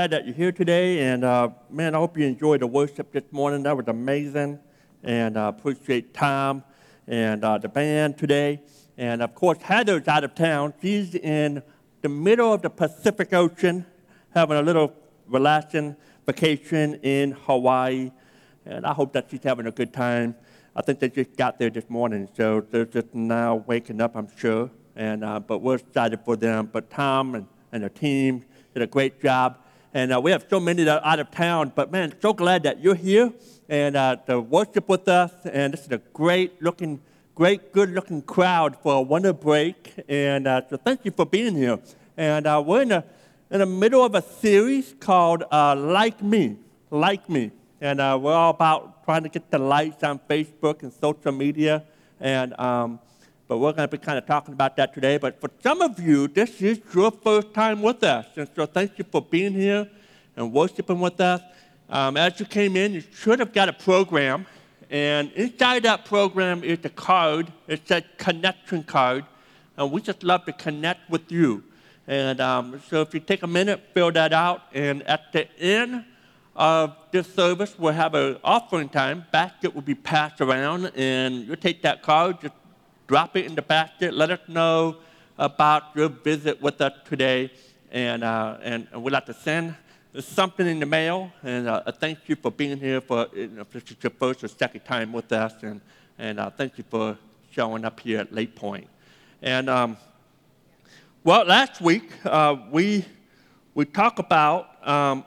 glad 0.00 0.12
that 0.12 0.24
you're 0.24 0.34
here 0.34 0.50
today. 0.50 1.00
And 1.00 1.24
uh, 1.24 1.50
man, 1.68 1.94
I 1.94 1.98
hope 1.98 2.16
you 2.16 2.24
enjoyed 2.24 2.62
the 2.62 2.66
worship 2.66 3.12
this 3.12 3.24
morning. 3.32 3.64
That 3.64 3.76
was 3.76 3.86
amazing. 3.86 4.58
And 5.02 5.36
I 5.36 5.44
uh, 5.44 5.48
appreciate 5.50 6.14
Tom 6.14 6.64
and 7.06 7.44
uh, 7.44 7.58
the 7.58 7.68
band 7.68 8.16
today. 8.16 8.62
And 8.96 9.20
of 9.20 9.34
course, 9.34 9.58
Heather's 9.60 10.08
out 10.08 10.24
of 10.24 10.34
town. 10.34 10.72
She's 10.80 11.14
in 11.14 11.62
the 12.00 12.08
middle 12.08 12.50
of 12.50 12.62
the 12.62 12.70
Pacific 12.70 13.34
Ocean, 13.34 13.84
having 14.32 14.56
a 14.56 14.62
little 14.62 14.94
relaxing 15.26 15.96
vacation 16.24 16.94
in 17.02 17.32
Hawaii. 17.32 18.10
And 18.64 18.86
I 18.86 18.94
hope 18.94 19.12
that 19.12 19.26
she's 19.30 19.44
having 19.44 19.66
a 19.66 19.70
good 19.70 19.92
time. 19.92 20.34
I 20.74 20.80
think 20.80 21.00
they 21.00 21.10
just 21.10 21.36
got 21.36 21.58
there 21.58 21.68
this 21.68 21.90
morning, 21.90 22.26
so 22.34 22.64
they're 22.70 22.86
just 22.86 23.14
now 23.14 23.56
waking 23.66 24.00
up, 24.00 24.16
I'm 24.16 24.34
sure. 24.34 24.70
And, 24.96 25.22
uh, 25.22 25.40
but 25.40 25.58
we're 25.58 25.74
excited 25.74 26.20
for 26.24 26.36
them. 26.36 26.70
But 26.72 26.88
Tom 26.88 27.34
and, 27.34 27.46
and 27.70 27.84
the 27.84 27.90
team 27.90 28.46
did 28.72 28.82
a 28.82 28.86
great 28.86 29.20
job. 29.20 29.58
And 29.92 30.12
uh, 30.12 30.20
we 30.20 30.30
have 30.30 30.46
so 30.48 30.60
many 30.60 30.84
that 30.84 31.02
are 31.02 31.12
out 31.12 31.18
of 31.18 31.32
town, 31.32 31.72
but 31.74 31.90
man, 31.90 32.14
so 32.20 32.32
glad 32.32 32.62
that 32.62 32.80
you're 32.80 32.94
here 32.94 33.32
and 33.68 33.96
uh, 33.96 34.16
to 34.26 34.40
worship 34.40 34.88
with 34.88 35.08
us. 35.08 35.32
And 35.44 35.72
this 35.72 35.80
is 35.80 35.90
a 35.90 35.98
great 36.12 36.62
looking, 36.62 37.00
great, 37.34 37.72
good 37.72 37.90
looking 37.90 38.22
crowd 38.22 38.76
for 38.76 38.94
a 38.94 39.02
winter 39.02 39.32
break. 39.32 39.94
And 40.08 40.46
uh, 40.46 40.62
so 40.70 40.76
thank 40.76 41.04
you 41.04 41.10
for 41.10 41.26
being 41.26 41.56
here. 41.56 41.80
And 42.16 42.46
uh, 42.46 42.62
we're 42.64 42.82
in 42.82 42.90
the, 42.90 43.04
in 43.50 43.58
the 43.58 43.66
middle 43.66 44.04
of 44.04 44.14
a 44.14 44.22
series 44.22 44.94
called 45.00 45.42
uh, 45.50 45.74
Like 45.74 46.22
Me, 46.22 46.56
Like 46.90 47.28
Me. 47.28 47.50
And 47.80 48.00
uh, 48.00 48.16
we're 48.20 48.32
all 48.32 48.50
about 48.50 49.04
trying 49.04 49.24
to 49.24 49.28
get 49.28 49.50
the 49.50 49.58
likes 49.58 50.04
on 50.04 50.20
Facebook 50.20 50.84
and 50.84 50.92
social 50.92 51.32
media. 51.32 51.82
And 52.20 52.56
um, 52.60 53.00
but 53.50 53.58
we're 53.58 53.72
going 53.72 53.88
to 53.88 53.98
be 53.98 53.98
kind 53.98 54.16
of 54.16 54.24
talking 54.26 54.54
about 54.54 54.76
that 54.76 54.94
today. 54.94 55.18
But 55.18 55.40
for 55.40 55.50
some 55.60 55.82
of 55.82 55.98
you, 55.98 56.28
this 56.28 56.62
is 56.62 56.80
your 56.94 57.10
first 57.10 57.52
time 57.52 57.82
with 57.82 58.00
us. 58.04 58.24
And 58.36 58.48
so 58.54 58.64
thank 58.64 58.96
you 58.96 59.04
for 59.10 59.20
being 59.20 59.54
here 59.54 59.90
and 60.36 60.52
worshiping 60.52 61.00
with 61.00 61.20
us. 61.20 61.40
Um, 61.88 62.16
as 62.16 62.38
you 62.38 62.46
came 62.46 62.76
in, 62.76 62.92
you 62.92 63.02
should 63.12 63.40
have 63.40 63.52
got 63.52 63.68
a 63.68 63.72
program. 63.72 64.46
And 64.88 65.32
inside 65.32 65.82
that 65.82 66.04
program 66.04 66.62
is 66.62 66.78
a 66.84 66.90
card. 66.90 67.52
It's 67.66 67.90
a 67.90 68.02
connection 68.18 68.84
card. 68.84 69.24
And 69.76 69.90
we 69.90 70.00
just 70.00 70.22
love 70.22 70.44
to 70.44 70.52
connect 70.52 71.10
with 71.10 71.32
you. 71.32 71.64
And 72.06 72.40
um, 72.40 72.80
so 72.88 73.02
if 73.02 73.12
you 73.14 73.18
take 73.18 73.42
a 73.42 73.48
minute, 73.48 73.82
fill 73.92 74.12
that 74.12 74.32
out. 74.32 74.62
And 74.72 75.02
at 75.08 75.32
the 75.32 75.52
end 75.58 76.04
of 76.54 76.94
this 77.10 77.26
service, 77.34 77.74
we'll 77.76 77.94
have 77.94 78.14
an 78.14 78.36
offering 78.44 78.88
time. 78.88 79.24
Basket 79.32 79.74
will 79.74 79.82
be 79.82 79.96
passed 79.96 80.40
around. 80.40 80.92
And 80.94 81.48
you 81.48 81.56
take 81.56 81.82
that 81.82 82.04
card, 82.04 82.42
just 82.42 82.54
drop 83.10 83.36
it 83.36 83.44
in 83.44 83.56
the 83.56 83.62
basket. 83.62 84.14
Let 84.14 84.30
us 84.30 84.38
know 84.46 84.98
about 85.36 85.82
your 85.96 86.08
visit 86.08 86.62
with 86.62 86.80
us 86.80 86.92
today. 87.04 87.50
And, 87.90 88.22
uh, 88.22 88.58
and, 88.62 88.86
we'd 88.94 89.10
like 89.10 89.26
to 89.26 89.34
send 89.34 89.74
something 90.20 90.64
in 90.64 90.78
the 90.78 90.86
mail. 90.86 91.32
And 91.42 91.66
uh, 91.66 91.90
thank 91.90 92.20
you 92.28 92.36
for 92.36 92.52
being 92.52 92.78
here 92.78 93.00
for 93.00 93.26
you 93.34 93.48
know, 93.48 93.66
this 93.72 93.82
is 93.82 93.96
your 94.00 94.12
first 94.12 94.44
or 94.44 94.46
second 94.46 94.82
time 94.84 95.12
with 95.12 95.32
us. 95.32 95.54
And, 95.62 95.80
and 96.20 96.38
uh, 96.38 96.50
thank 96.50 96.78
you 96.78 96.84
for 96.88 97.18
showing 97.50 97.84
up 97.84 97.98
here 97.98 98.20
at 98.20 98.32
Lake 98.32 98.54
Point. 98.54 98.86
And 99.42 99.68
um, 99.68 99.96
well, 101.24 101.44
last 101.44 101.80
week 101.80 102.12
uh, 102.24 102.54
we, 102.70 103.04
we 103.74 103.86
talked 103.86 104.20
about 104.20 104.86
um, 104.86 105.24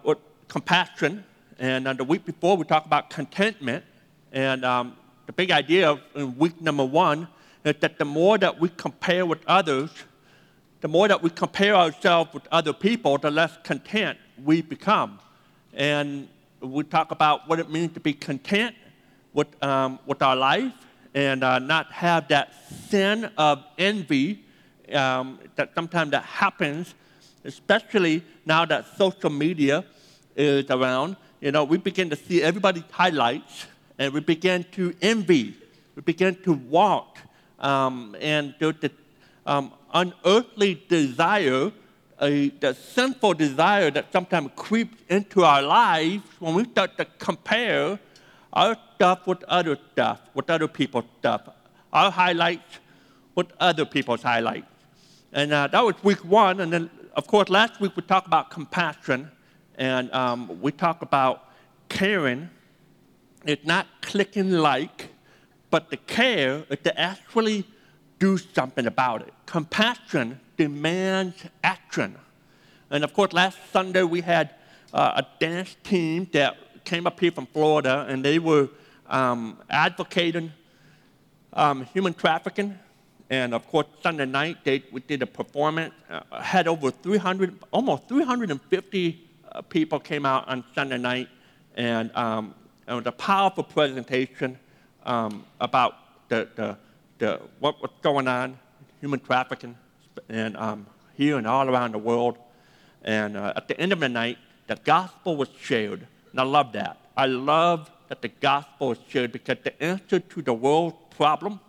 compassion. 0.47 1.25
And 1.59 1.85
uh, 1.85 1.91
the 1.91 2.05
week 2.05 2.23
before 2.23 2.55
we 2.55 2.63
talked 2.63 2.88
about 2.88 3.09
contentment. 3.09 3.83
And 4.31 4.63
um, 4.63 4.95
the 5.25 5.33
big 5.33 5.51
idea 5.51 6.00
in 6.15 6.38
week 6.38 6.61
number 6.61 6.85
one 6.85 7.27
is 7.63 7.75
that 7.79 7.97
the 7.97 8.06
more 8.06 8.38
that 8.38 8.59
we 8.59 8.69
compare 8.69 9.25
with 9.25 9.40
others, 9.47 9.90
the 10.81 10.88
more 10.88 11.07
that 11.07 11.22
we 11.22 11.29
compare 11.29 11.75
ourselves 11.75 12.34
with 12.34 12.46
other 12.51 12.74
people, 12.74 13.18
the 13.18 13.31
less 13.31 13.57
content 13.63 14.18
we 14.44 14.62
become. 14.62 15.19
And 15.74 16.28
we 16.59 16.84
talk 16.84 17.12
about 17.12 17.47
what 17.47 17.59
it 17.59 17.69
means 17.69 17.94
to 17.94 18.00
be 18.00 18.13
content 18.13 18.75
with, 19.34 19.47
um, 19.63 20.00
with 20.06 20.22
our 20.22 20.35
life 20.35 20.74
and 21.13 21.44
uh, 21.44 21.59
not 21.59 21.91
have 21.91 22.28
that 22.29 22.53
sin 22.90 23.31
of 23.38 23.63
envy 23.78 24.44
um, 24.91 25.40
that 25.56 25.74
sometimes 25.74 26.12
that 26.12 26.24
happens, 26.24 26.94
especially 27.45 28.24
now 28.45 28.66
that 28.66 28.85
social 28.97 29.30
media 29.30 29.85
is 30.35 30.69
around. 30.69 31.16
You 31.40 31.51
know, 31.51 31.63
we 31.63 31.78
begin 31.78 32.09
to 32.09 32.16
see 32.16 32.41
everybody's 32.41 32.84
highlights 32.91 33.68
and 33.97 34.13
we 34.13 34.19
begin 34.19 34.66
to 34.74 34.94
envy. 35.01 35.56
We 35.95 36.01
begin 36.01 36.35
to 36.44 36.53
want 36.53 37.07
um, 37.59 38.16
and 38.19 38.56
the 38.59 38.91
um, 39.46 39.74
unearthly 39.94 40.84
desire, 40.88 41.72
a, 42.22 42.50
the 42.50 42.74
sinful 42.74 43.34
desire 43.34 43.91
that 43.91 44.12
sometimes 44.12 44.50
creeps 44.56 44.97
into 45.09 45.44
our 45.44 45.62
lives 45.62 46.24
when 46.40 46.56
we 46.56 46.63
start 46.66 46.97
to 46.97 47.06
compare 47.19 48.00
our 48.53 48.78
stuff 48.96 49.25
with 49.28 49.44
other 49.46 49.78
stuff, 49.92 50.22
with 50.34 50.50
other 50.50 50.68
people's 50.68 51.06
stuff, 51.19 51.50
our 51.92 52.12
highlights 52.12 52.80
with 53.36 53.47
other 53.59 53.86
people's 53.86 54.22
highlights. 54.22 54.68
And 55.31 55.52
uh, 55.52 55.68
that 55.68 55.84
was 55.84 55.96
week 56.03 56.24
one. 56.24 56.59
And 56.59 56.72
then, 56.72 56.90
of 57.16 57.28
course, 57.28 57.50
last 57.50 57.81
week 57.81 57.96
we 57.96 58.03
talked 58.03 58.28
about 58.28 58.52
compassion, 58.52 59.31
and 59.75 60.12
um, 60.13 60.62
we 60.62 60.72
talked 60.72 61.02
about 61.02 61.50
caring. 61.90 62.50
It's 63.46 63.66
not 63.66 63.88
clicking 64.02 64.52
like, 64.52 65.09
but 65.73 65.89
the 65.89 65.97
care 65.97 66.63
is 66.69 66.78
to 66.84 66.94
actually 67.00 67.66
do 68.19 68.38
something 68.38 68.85
about 68.85 69.23
it. 69.23 69.34
Compassion 69.47 70.39
demands 70.56 71.45
action. 71.63 72.16
And 72.91 73.03
of 73.03 73.11
course, 73.11 73.34
last 73.34 73.57
Sunday 73.72 74.03
we 74.03 74.22
had 74.22 74.51
uh, 74.94 75.23
a 75.23 75.25
dance 75.39 75.75
team 75.83 76.29
that 76.31 76.85
came 76.85 77.07
up 77.07 77.19
here 77.19 77.31
from 77.31 77.47
Florida, 77.47 78.06
and 78.07 78.23
they 78.23 78.38
were 78.38 78.69
um, 79.07 79.57
advocating 79.67 80.51
um, 81.53 81.85
human 81.85 82.13
trafficking. 82.13 82.78
And 83.31 83.56
of 83.56 83.67
course, 83.67 83.88
Sunday 84.03 84.28
night 84.28 84.57
they, 84.63 84.83
we 84.91 85.01
did 85.01 85.23
a 85.23 85.25
performance. 85.25 85.95
Uh, 86.07 86.39
had 86.39 86.67
over 86.67 86.91
300, 86.91 87.57
almost 87.72 88.07
350 88.07 89.28
uh, 89.51 89.62
people 89.63 90.00
came 90.00 90.23
out 90.23 90.47
on 90.47 90.63
Sunday 90.75 91.00
night, 91.00 91.29
and 91.75 92.16
um, 92.16 92.53
it 92.88 92.94
was 92.94 93.07
a 93.07 93.12
powerful 93.12 93.63
presentation 93.63 94.59
um, 95.05 95.45
about 95.59 95.95
the, 96.29 96.47
the, 96.55 96.77
the, 97.17 97.41
what, 97.59 97.81
was 97.81 97.91
going 98.01 98.27
on, 98.27 98.57
human 99.01 99.19
trafficking, 99.19 99.75
and 100.29 100.55
um, 100.57 100.85
here 101.15 101.38
and 101.38 101.47
all 101.47 101.69
around 101.69 101.94
the 101.94 102.00
world. 102.00 102.38
And 103.03 103.38
uh, 103.38 103.53
at 103.55 103.67
the 103.67 103.79
end 103.79 103.91
of 103.91 104.00
the 104.00 104.09
night, 104.09 104.38
the 104.67 104.75
gospel 104.83 105.35
was 105.35 105.50
shared. 105.59 106.07
And 106.31 106.39
I 106.39 106.44
love 106.44 106.71
that. 106.73 106.97
I 107.15 107.25
love 107.25 107.91
that 108.07 108.21
the 108.21 108.29
gospel 108.29 108.91
is 108.91 108.97
shared 109.07 109.31
because 109.31 109.57
the 109.63 109.81
answer 109.83 110.19
to 110.19 110.41
the 110.41 110.53
world 110.53 110.94
problem 111.11 111.59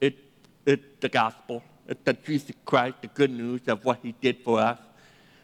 is 0.00 0.12
it, 0.66 1.00
the 1.00 1.08
gospel. 1.08 1.62
It's 1.88 2.00
the 2.04 2.12
Jesus 2.12 2.54
Christ, 2.64 2.96
the 3.00 3.08
good 3.08 3.30
news 3.30 3.62
of 3.66 3.84
what 3.84 3.98
he 4.02 4.12
did 4.20 4.38
for 4.44 4.60
us. 4.60 4.78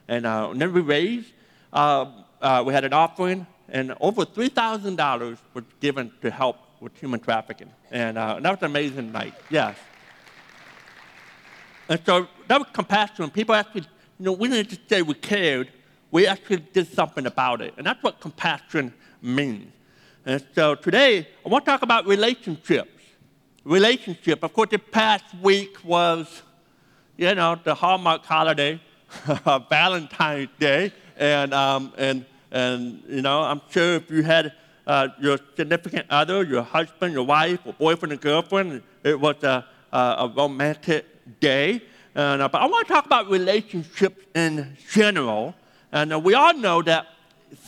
And, 0.08 0.26
uh, 0.26 0.52
then 0.54 0.72
we 0.72 0.80
raised, 0.80 1.32
uh, 1.72 2.06
uh 2.40 2.62
we 2.64 2.72
had 2.72 2.84
an 2.84 2.92
offering, 2.92 3.46
and 3.68 3.94
over 4.00 4.24
$3,000 4.24 5.38
was 5.54 5.64
given 5.80 6.12
to 6.22 6.30
help 6.30 6.58
with 6.87 6.97
human 6.97 7.19
trafficking. 7.19 7.69
And 7.91 8.17
uh, 8.17 8.38
that 8.38 8.49
was 8.49 8.61
an 8.61 8.67
amazing 8.67 9.11
night, 9.11 9.35
yes. 9.50 9.77
And 11.88 12.00
so 12.06 12.29
that 12.47 12.59
was 12.61 12.69
compassion. 12.73 13.29
People 13.31 13.56
actually, 13.56 13.81
you 14.21 14.27
know, 14.27 14.33
we 14.33 14.49
didn't 14.49 14.69
just 14.69 14.88
say 14.88 15.03
we 15.03 15.15
cared, 15.15 15.73
we 16.12 16.29
actually 16.29 16.59
did 16.59 16.87
something 16.87 17.27
about 17.27 17.61
it. 17.61 17.75
And 17.77 17.85
that's 17.85 18.00
what 18.05 18.21
compassion 18.21 18.94
means. 19.21 19.73
And 20.25 20.44
so 20.55 20.77
today, 20.77 21.27
I 21.44 21.49
want 21.49 21.65
to 21.65 21.71
talk 21.73 21.83
about 21.83 22.06
relationships. 22.06 23.03
Relationship. 23.65 24.44
Of 24.44 24.53
course, 24.53 24.71
the 24.71 24.79
past 24.79 25.25
week 25.43 25.85
was, 25.85 26.43
you 27.17 27.35
know, 27.35 27.59
the 27.65 27.75
Hallmark 27.75 28.25
holiday, 28.25 28.81
Valentine's 29.69 30.50
Day. 30.61 30.93
And, 31.17 31.53
um, 31.53 31.93
and, 31.99 32.25
and, 32.53 33.03
you 33.09 33.23
know, 33.23 33.41
I'm 33.41 33.61
sure 33.71 33.94
if 33.94 34.09
you 34.09 34.23
had 34.23 34.53
uh, 34.87 35.09
your 35.21 35.38
significant 35.56 36.06
other, 36.11 36.44
your 36.44 36.62
husband, 36.62 37.12
your 37.12 37.25
wife, 37.25 37.61
or 37.65 37.73
boyfriend 37.73 38.12
or 38.12 38.17
girlfriend. 38.17 38.83
It 39.03 39.19
was 39.19 39.43
a, 39.43 39.65
a, 39.93 39.99
a 39.99 40.33
romantic 40.35 41.41
day. 41.41 41.83
And, 42.15 42.43
uh, 42.43 42.49
but 42.49 42.62
I 42.62 42.67
want 42.67 42.87
to 42.87 42.94
talk 42.94 43.06
about 43.06 43.29
relationships 43.29 44.25
in 44.35 44.77
general. 44.91 45.55
And 45.93 46.12
uh, 46.12 46.19
we 46.19 46.35
all 46.35 46.55
know 46.55 46.83
that 46.83 47.06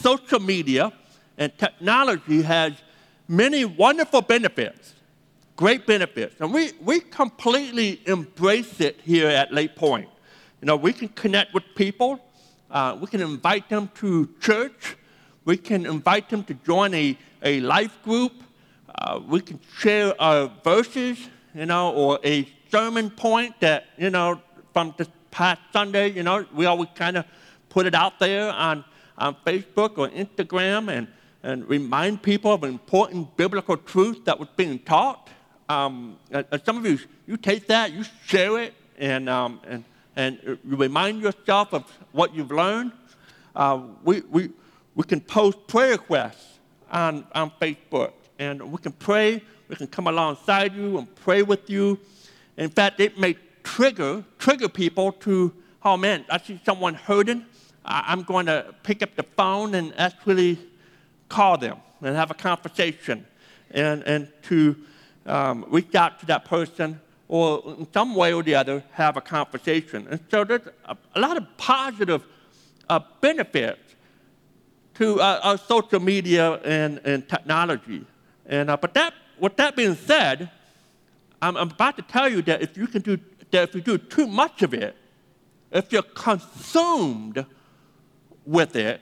social 0.01 0.41
media 0.41 0.93
and 1.37 1.57
technology 1.59 2.43
has 2.43 2.73
many 3.27 3.65
wonderful 3.65 4.23
benefits, 4.23 4.95
great 5.57 5.87
benefits. 5.87 6.41
And 6.41 6.53
we, 6.53 6.73
we 6.81 7.01
completely 7.01 8.01
embrace 8.07 8.81
it 8.81 9.01
here 9.05 9.29
at 9.29 9.53
Lake 9.53 9.77
Point. 9.77 10.09
You 10.61 10.67
know, 10.67 10.77
we 10.77 10.93
can 10.93 11.09
connect 11.09 11.55
with 11.55 11.65
people, 11.75 12.21
uh, 12.71 12.97
we 13.01 13.07
can 13.07 13.21
invite 13.21 13.69
them 13.69 13.91
to 13.97 14.29
church, 14.41 14.97
we 15.49 15.57
can 15.57 15.87
invite 15.87 16.29
them 16.29 16.45
to 16.45 16.53
join 16.53 16.93
a, 16.93 17.17
a 17.43 17.61
life 17.61 18.03
group. 18.05 18.33
Uh, 18.95 19.19
we 19.27 19.41
can 19.41 19.59
share 19.79 20.13
our 20.21 20.53
verses, 20.63 21.27
you 21.55 21.65
know, 21.65 21.91
or 21.95 22.19
a 22.23 22.47
sermon 22.71 23.09
point 23.09 23.59
that, 23.61 23.87
you 23.97 24.11
know, 24.11 24.43
from 24.75 24.95
this 24.99 25.09
past 25.31 25.63
Sunday, 25.73 26.11
you 26.11 26.23
know, 26.23 26.45
we 26.55 26.67
always 26.67 26.91
kind 26.95 27.17
of 27.17 27.25
put 27.71 27.87
it 27.87 27.95
out 27.95 28.19
there 28.19 28.53
on, 28.53 28.85
on 29.17 29.35
Facebook 29.47 29.97
or 29.97 30.11
Instagram 30.11 30.91
and, 30.91 31.09
and 31.43 31.67
remind 31.67 32.23
people 32.23 32.53
of 32.53 32.63
important 32.63 33.35
biblical 33.39 33.79
truth 33.79 34.27
that 34.27 34.39
was 34.39 34.51
being 34.55 34.79
taught. 34.81 35.31
Um, 35.71 36.19
and, 36.31 36.45
some 36.63 36.77
of 36.77 36.85
you, 36.85 36.99
you 37.27 37.39
take 37.39 37.67
that, 37.69 37.95
you 37.95 38.05
share 38.27 38.59
it, 38.59 38.75
and, 38.99 39.31
um, 39.31 39.61
and, 39.67 39.85
and 40.15 40.59
you 40.63 40.77
remind 40.77 41.23
yourself 41.23 41.73
of 41.73 41.91
what 42.13 42.35
you've 42.35 42.53
learned. 42.53 42.93
Uh, 43.57 43.81
we, 44.05 44.21
we, 44.31 44.51
we 44.99 45.05
can 45.05 45.21
post 45.21 45.65
prayer 45.69 45.93
requests 45.93 46.59
on, 46.91 47.25
on 47.33 47.53
Facebook, 47.61 48.15
and 48.41 48.61
we 48.61 48.79
can 48.79 48.91
pray. 48.91 49.41
We 49.69 49.77
can 49.77 49.87
come 49.87 50.09
alongside 50.09 50.75
you 50.75 50.99
and 50.99 51.15
pray 51.15 51.43
with 51.43 51.71
you. 51.71 52.01
In 52.57 52.69
fact, 52.69 52.99
it 52.99 53.17
may 53.17 53.37
trigger, 53.63 54.25
trigger 54.41 54.69
people 54.69 55.13
to, 55.13 55.55
oh 55.85 55.97
man, 55.97 56.25
I 56.29 56.39
see 56.39 56.61
someone 56.67 56.95
hurting. 56.95 57.47
I'm 57.85 58.25
going 58.25 58.47
to 58.47 58.75
pick 58.83 59.05
up 59.05 59.15
the 59.15 59.23
phone 59.23 59.77
and 59.77 59.95
actually 59.97 60.59
call 61.29 61.57
them 61.59 61.77
and 62.03 62.17
have 62.17 62.33
a 62.33 62.35
conversation 62.35 63.25
and, 63.71 64.03
and 64.03 64.33
to 64.49 64.75
um, 65.27 65.65
reach 65.69 65.95
out 65.95 66.19
to 66.19 66.27
that 66.27 66.45
person 66.45 67.01
or 67.29 67.63
in 67.79 67.87
some 67.93 68.17
way 68.17 68.33
or 68.33 68.43
the 68.43 68.57
other 68.57 68.83
have 68.91 69.17
a 69.17 69.21
conversation. 69.21 70.09
And 70.11 70.19
so 70.29 70.43
there's 70.43 70.67
a, 70.87 70.97
a 71.15 71.21
lot 71.21 71.37
of 71.37 71.47
positive 71.57 72.25
uh, 72.89 72.99
benefits 73.21 73.88
to 74.99 75.21
uh, 75.21 75.41
our 75.43 75.59
social 75.59 76.01
media 76.01 76.55
and, 76.65 77.01
and 77.05 77.29
technology. 77.29 78.05
And, 78.47 78.71
uh, 78.71 78.77
but 78.77 78.95
that, 78.95 79.15
with 79.39 79.57
that 79.57 79.77
being 79.77 79.95
said, 79.95 80.51
I'm, 81.41 81.57
I'm 81.57 81.71
about 81.71 81.97
to 81.97 82.03
tell 82.03 82.29
you 82.29 82.43
that 82.43 82.63
if 82.63 82.77
you 82.77 82.87
can 82.87 83.03
do 83.03 83.19
that 83.51 83.71
if 83.71 83.75
you 83.75 83.81
do 83.81 83.97
too 83.97 84.27
much 84.27 84.63
of 84.63 84.75
it, 84.75 84.95
if 85.73 85.91
you're 85.91 86.03
consumed 86.03 87.47
with 88.45 88.77
it, 88.77 89.01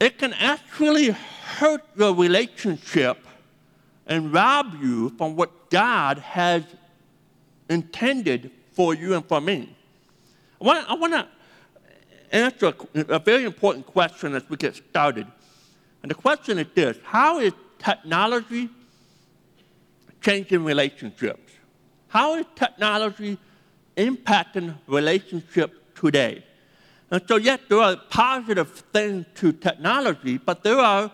it 0.00 0.16
can 0.18 0.32
actually 0.34 1.10
hurt 1.10 1.82
your 1.96 2.14
relationship 2.14 3.26
and 4.06 4.32
rob 4.32 4.76
you 4.80 5.10
from 5.10 5.36
what 5.36 5.68
God 5.68 6.18
has 6.18 6.62
intended 7.68 8.50
for 8.72 8.94
you 8.94 9.14
and 9.14 9.26
for 9.26 9.40
me. 9.40 9.76
I 10.60 10.94
want 10.94 11.12
to 11.12 11.28
answer 12.32 12.74
a, 12.94 13.00
a 13.14 13.18
very 13.18 13.44
important 13.44 13.86
question 13.86 14.34
as 14.34 14.48
we 14.48 14.56
get 14.56 14.76
started. 14.76 15.26
And 16.02 16.10
the 16.10 16.14
question 16.14 16.58
is 16.58 16.66
this 16.74 16.96
How 17.02 17.40
is 17.40 17.52
technology 17.78 18.68
changing 20.20 20.64
relationships? 20.64 21.52
How 22.08 22.36
is 22.36 22.46
technology 22.54 23.38
impacting 23.96 24.74
relationship 24.86 25.94
today? 25.94 26.44
And 27.10 27.22
so, 27.26 27.36
yes, 27.36 27.60
there 27.68 27.80
are 27.80 27.96
positive 28.10 28.70
things 28.92 29.26
to 29.36 29.52
technology, 29.52 30.36
but 30.38 30.62
there 30.62 30.78
are 30.78 31.10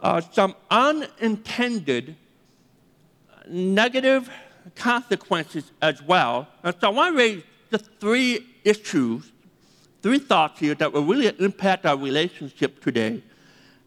uh, 0.00 0.20
some 0.20 0.54
unintended 0.70 2.14
negative 3.48 4.28
consequences 4.76 5.72
as 5.80 6.02
well. 6.02 6.46
And 6.62 6.74
so, 6.80 6.88
I 6.88 6.90
want 6.90 7.14
to 7.14 7.18
raise 7.18 7.42
just 7.70 7.90
three 7.98 8.46
issues, 8.64 9.32
three 10.02 10.18
thoughts 10.18 10.60
here 10.60 10.74
that 10.74 10.92
will 10.92 11.04
really 11.04 11.32
impact 11.38 11.86
our 11.86 11.96
relationship 11.96 12.82
today. 12.82 13.22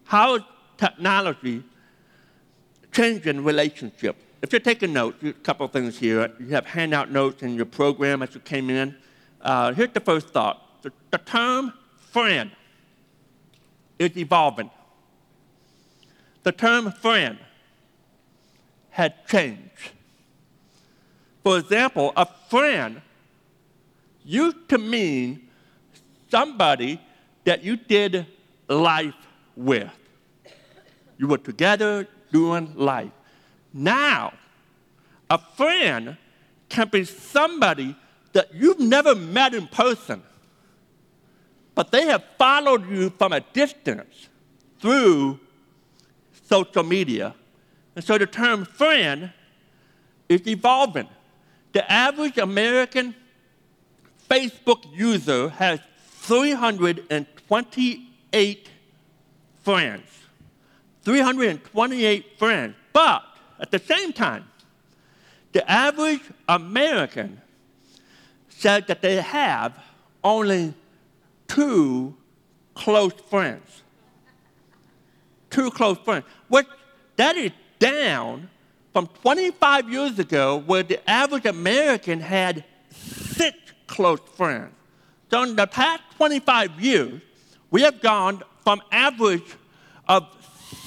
How 0.06 0.40
technology 0.78 1.63
changing 2.92 3.44
relationship? 3.44 4.16
if 4.42 4.52
you're 4.52 4.60
taking 4.60 4.92
notes, 4.92 5.24
a 5.24 5.34
couple 5.34 5.68
things 5.68 5.98
here. 5.98 6.31
You 6.40 6.48
have 6.48 6.66
handout 6.66 7.12
notes 7.12 7.44
in 7.44 7.56
your 7.56 7.66
program 7.66 8.24
as 8.24 8.34
you 8.34 8.42
came 8.42 8.69
in. 8.69 8.96
Uh, 9.40 9.74
here's 9.74 9.92
the 9.92 10.00
first 10.00 10.30
thought 10.30 10.81
the, 10.81 10.92
the 11.12 11.19
term 11.19 11.74
friend 12.12 12.52
is 14.00 14.18
evolving. 14.18 14.72
The 16.44 16.52
term 16.52 16.92
friend 16.92 17.38
had 18.90 19.28
changed. 19.28 19.92
For 21.44 21.60
example, 21.60 22.12
a 22.16 22.25
friend 22.50 23.02
used 24.24 24.69
to 24.69 24.78
mean 24.78 25.50
somebody 26.31 27.00
that 27.44 27.63
you 27.63 27.75
did 27.75 28.25
life 28.68 29.13
with. 29.56 29.89
You 31.18 31.28
were 31.28 31.38
together 31.38 32.07
doing 32.31 32.74
life. 32.75 33.12
Now, 33.74 34.33
a 35.30 35.38
friend 35.38 36.18
can 36.69 36.88
be 36.89 37.04
somebody 37.04 37.95
that 38.33 38.54
you've 38.54 38.80
never 38.80 39.13
met 39.13 39.54
in 39.54 39.68
person, 39.68 40.24
but 41.75 41.92
they 41.92 42.06
have 42.07 42.24
followed 42.38 42.89
you 42.89 43.10
from 43.12 43.34
a 43.34 43.42
distance 43.42 44.30
through 44.80 45.39
social 46.48 46.84
media. 46.84 47.36
And 47.95 48.04
so 48.04 48.18
the 48.18 48.25
term 48.25 48.66
friend 48.66 49.32
is 50.29 50.48
evolving. 50.48 51.08
The 51.74 51.89
average 51.91 52.38
American 52.38 53.15
Facebook 54.29 54.86
user 54.94 55.50
has 55.50 55.79
328 56.22 58.70
friends. 59.63 60.04
328 61.04 62.38
friends. 62.38 62.75
But 62.94 63.24
at 63.60 63.72
the 63.72 63.80
same 63.80 64.13
time, 64.13 64.46
the 65.51 65.68
average 65.70 66.22
American 66.48 67.42
said 68.50 68.86
that 68.88 69.01
they 69.01 69.16
have 69.16 69.84
only 70.24 70.75
two 71.48 72.16
close 72.75 73.13
friends. 73.28 73.82
Two 75.50 75.72
close 75.72 75.98
friends. 75.98 76.25
Which 76.50 76.68
that 77.16 77.36
is 77.36 77.50
down 77.80 78.48
from 78.94 79.08
25 79.08 79.92
years 79.92 80.20
ago, 80.20 80.62
where 80.68 80.84
the 80.84 81.10
average 81.10 81.48
American 81.48 82.20
had 82.20 82.63
six 82.92 83.58
close 83.88 84.20
friends. 84.36 84.75
So 85.31 85.43
in 85.43 85.55
the 85.55 85.65
past 85.65 86.03
25 86.17 86.81
years, 86.81 87.21
we 87.71 87.83
have 87.83 88.01
gone 88.01 88.43
from 88.65 88.81
average 88.91 89.55
of 90.05 90.27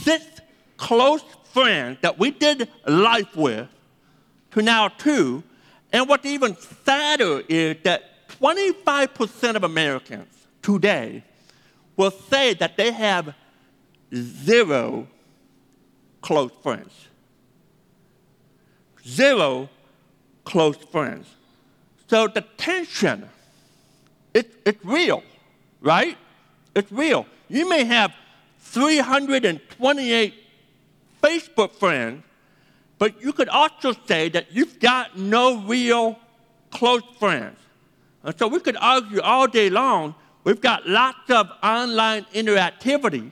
six 0.03 0.23
close 0.77 1.25
friends 1.55 1.97
that 2.03 2.19
we 2.19 2.31
did 2.31 2.69
life 2.87 3.35
with 3.35 3.67
to 4.51 4.61
now 4.61 4.89
two. 4.89 5.43
And 5.95 6.07
what's 6.07 6.27
even 6.27 6.57
sadder 6.85 7.43
is 7.49 7.79
that 7.85 8.29
25% 8.39 9.57
of 9.57 9.65
Americans 9.65 10.29
today 10.61 11.25
will 11.97 12.11
say 12.11 12.53
that 12.53 12.77
they 12.77 12.93
have 12.93 13.35
zero 14.15 15.09
close 16.21 16.51
friends. 16.63 16.93
Zero 19.09 19.71
close 20.45 20.77
friends. 20.77 21.29
So 22.09 22.29
the 22.29 22.43
tension, 22.59 23.31
it, 24.35 24.61
it's 24.67 24.85
real, 24.85 25.23
right? 25.81 26.19
It's 26.75 26.91
real. 26.91 27.27
You 27.49 27.69
may 27.69 27.85
have 27.85 28.13
328 28.59 30.35
Facebook 31.23 31.73
friends, 31.73 32.25
but 32.99 33.23
you 33.23 33.33
could 33.33 33.49
also 33.49 33.95
say 34.07 34.29
that 34.31 34.53
you've 34.53 34.81
got 34.81 35.17
no 35.17 35.61
real 35.63 36.19
close 36.71 37.03
friends. 37.19 37.59
And 38.23 38.37
so 38.39 38.49
we 38.49 38.61
could 38.61 38.77
argue 38.81 39.21
all 39.21 39.47
day 39.47 39.71
long. 39.71 40.15
We've 40.43 40.61
got 40.61 40.87
lots 40.87 41.31
of 41.31 41.51
online 41.63 42.27
interactivity. 42.35 43.31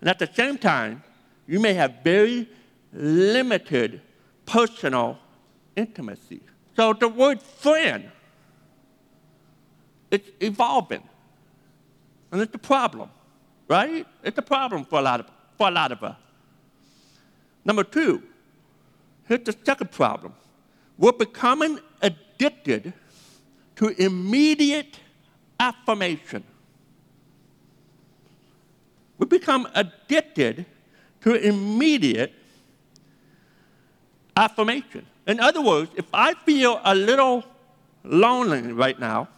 And 0.00 0.08
at 0.08 0.18
the 0.18 0.28
same 0.32 0.58
time, 0.58 1.02
you 1.46 1.60
may 1.60 1.74
have 1.74 1.96
very 2.02 2.48
limited 2.92 4.00
personal 4.46 5.18
intimacy. 5.76 6.40
So 6.76 6.92
the 6.92 7.08
word 7.08 7.42
friend, 7.42 8.10
it's 10.12 10.28
evolving. 10.40 11.02
And 12.30 12.40
it's 12.40 12.54
a 12.54 12.58
problem, 12.58 13.10
right? 13.66 14.06
It's 14.22 14.38
a 14.38 14.42
problem 14.42 14.84
for 14.84 15.00
a 15.00 15.02
lot 15.02 15.20
of, 15.20 15.26
for 15.58 15.68
a 15.68 15.70
lot 15.70 15.90
of 15.90 16.04
us. 16.04 16.16
Number 17.64 17.82
two, 17.82 18.22
here's 19.24 19.44
the 19.44 19.56
second 19.64 19.90
problem. 19.90 20.34
We're 20.98 21.12
becoming 21.12 21.80
addicted 22.02 22.92
to 23.76 23.88
immediate 23.88 24.98
affirmation. 25.58 26.44
We 29.18 29.26
become 29.26 29.66
addicted 29.74 30.66
to 31.22 31.34
immediate 31.34 32.34
affirmation. 34.36 35.06
In 35.26 35.40
other 35.40 35.62
words, 35.62 35.90
if 35.96 36.06
I 36.12 36.34
feel 36.34 36.80
a 36.84 36.94
little 36.94 37.44
lonely 38.04 38.72
right 38.72 38.98
now, 38.98 39.28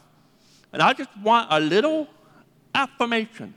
and 0.74 0.82
I 0.82 0.92
just 0.92 1.16
want 1.18 1.46
a 1.50 1.60
little 1.60 2.08
affirmation, 2.74 3.54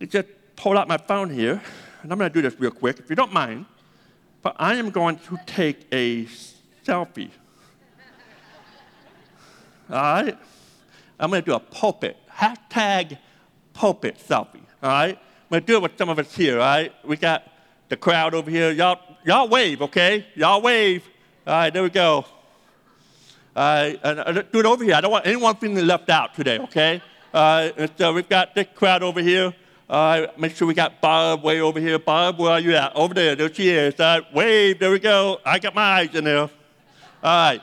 I 0.00 0.04
just 0.04 0.28
pull 0.54 0.78
out 0.78 0.86
my 0.86 0.98
phone 0.98 1.30
here 1.30 1.60
and 2.02 2.12
I'm 2.12 2.18
going 2.18 2.30
to 2.30 2.34
do 2.34 2.42
this 2.42 2.58
real 2.60 2.70
quick, 2.70 3.00
if 3.00 3.10
you 3.10 3.16
don't 3.16 3.32
mind, 3.32 3.66
but 4.40 4.54
I 4.58 4.76
am 4.76 4.90
going 4.90 5.18
to 5.18 5.38
take 5.44 5.86
a 5.90 6.26
selfie. 6.86 7.30
All 9.90 9.96
right? 9.96 10.38
I'm 11.18 11.30
going 11.30 11.42
to 11.42 11.46
do 11.46 11.54
a 11.54 11.60
pulpit. 11.60 12.16
hashtag 12.30 13.18
pulpit 13.72 14.18
selfie, 14.18 14.62
all 14.80 14.90
right? 14.90 15.18
I'm 15.18 15.48
going 15.50 15.62
to 15.62 15.66
do 15.66 15.76
it 15.76 15.82
with 15.82 15.98
some 15.98 16.08
of 16.08 16.20
us 16.20 16.32
here, 16.36 16.60
all 16.60 16.66
right? 16.66 16.92
We 17.04 17.16
got 17.16 17.48
the 17.88 17.96
crowd 17.96 18.34
over 18.34 18.48
here. 18.48 18.70
Y'all, 18.70 19.00
y'all 19.24 19.48
wave, 19.48 19.82
okay? 19.82 20.24
Y'all 20.36 20.62
wave. 20.62 21.04
All 21.48 21.54
right, 21.54 21.74
there 21.74 21.82
we 21.82 21.90
go. 21.90 22.26
Right, 23.54 23.98
and, 24.02 24.20
uh, 24.20 24.32
do 24.32 24.60
it 24.60 24.66
over 24.66 24.82
here. 24.82 24.94
I 24.94 25.00
don't 25.02 25.10
want 25.10 25.26
anyone 25.26 25.56
feeling 25.56 25.86
left 25.86 26.08
out 26.08 26.34
today, 26.34 26.58
okay? 26.60 27.02
Uh, 27.34 27.70
and 27.76 27.90
so 27.98 28.12
we've 28.12 28.28
got 28.28 28.54
this 28.54 28.66
crowd 28.74 29.02
over 29.02 29.20
here. 29.20 29.54
Uh, 29.90 30.26
make 30.38 30.56
sure 30.56 30.66
we 30.66 30.72
got 30.72 31.02
Bob 31.02 31.42
way 31.42 31.60
over 31.60 31.78
here. 31.78 31.98
Bob, 31.98 32.38
where 32.38 32.52
are 32.52 32.60
you 32.60 32.74
at? 32.74 32.96
Over 32.96 33.12
there. 33.12 33.36
There 33.36 33.52
she 33.52 33.68
is. 33.68 34.00
Uh, 34.00 34.22
wave. 34.32 34.78
There 34.78 34.90
we 34.90 34.98
go. 34.98 35.38
I 35.44 35.58
got 35.58 35.74
my 35.74 35.82
eyes 35.82 36.14
in 36.14 36.24
there. 36.24 36.40
All 36.40 36.50
right. 37.22 37.60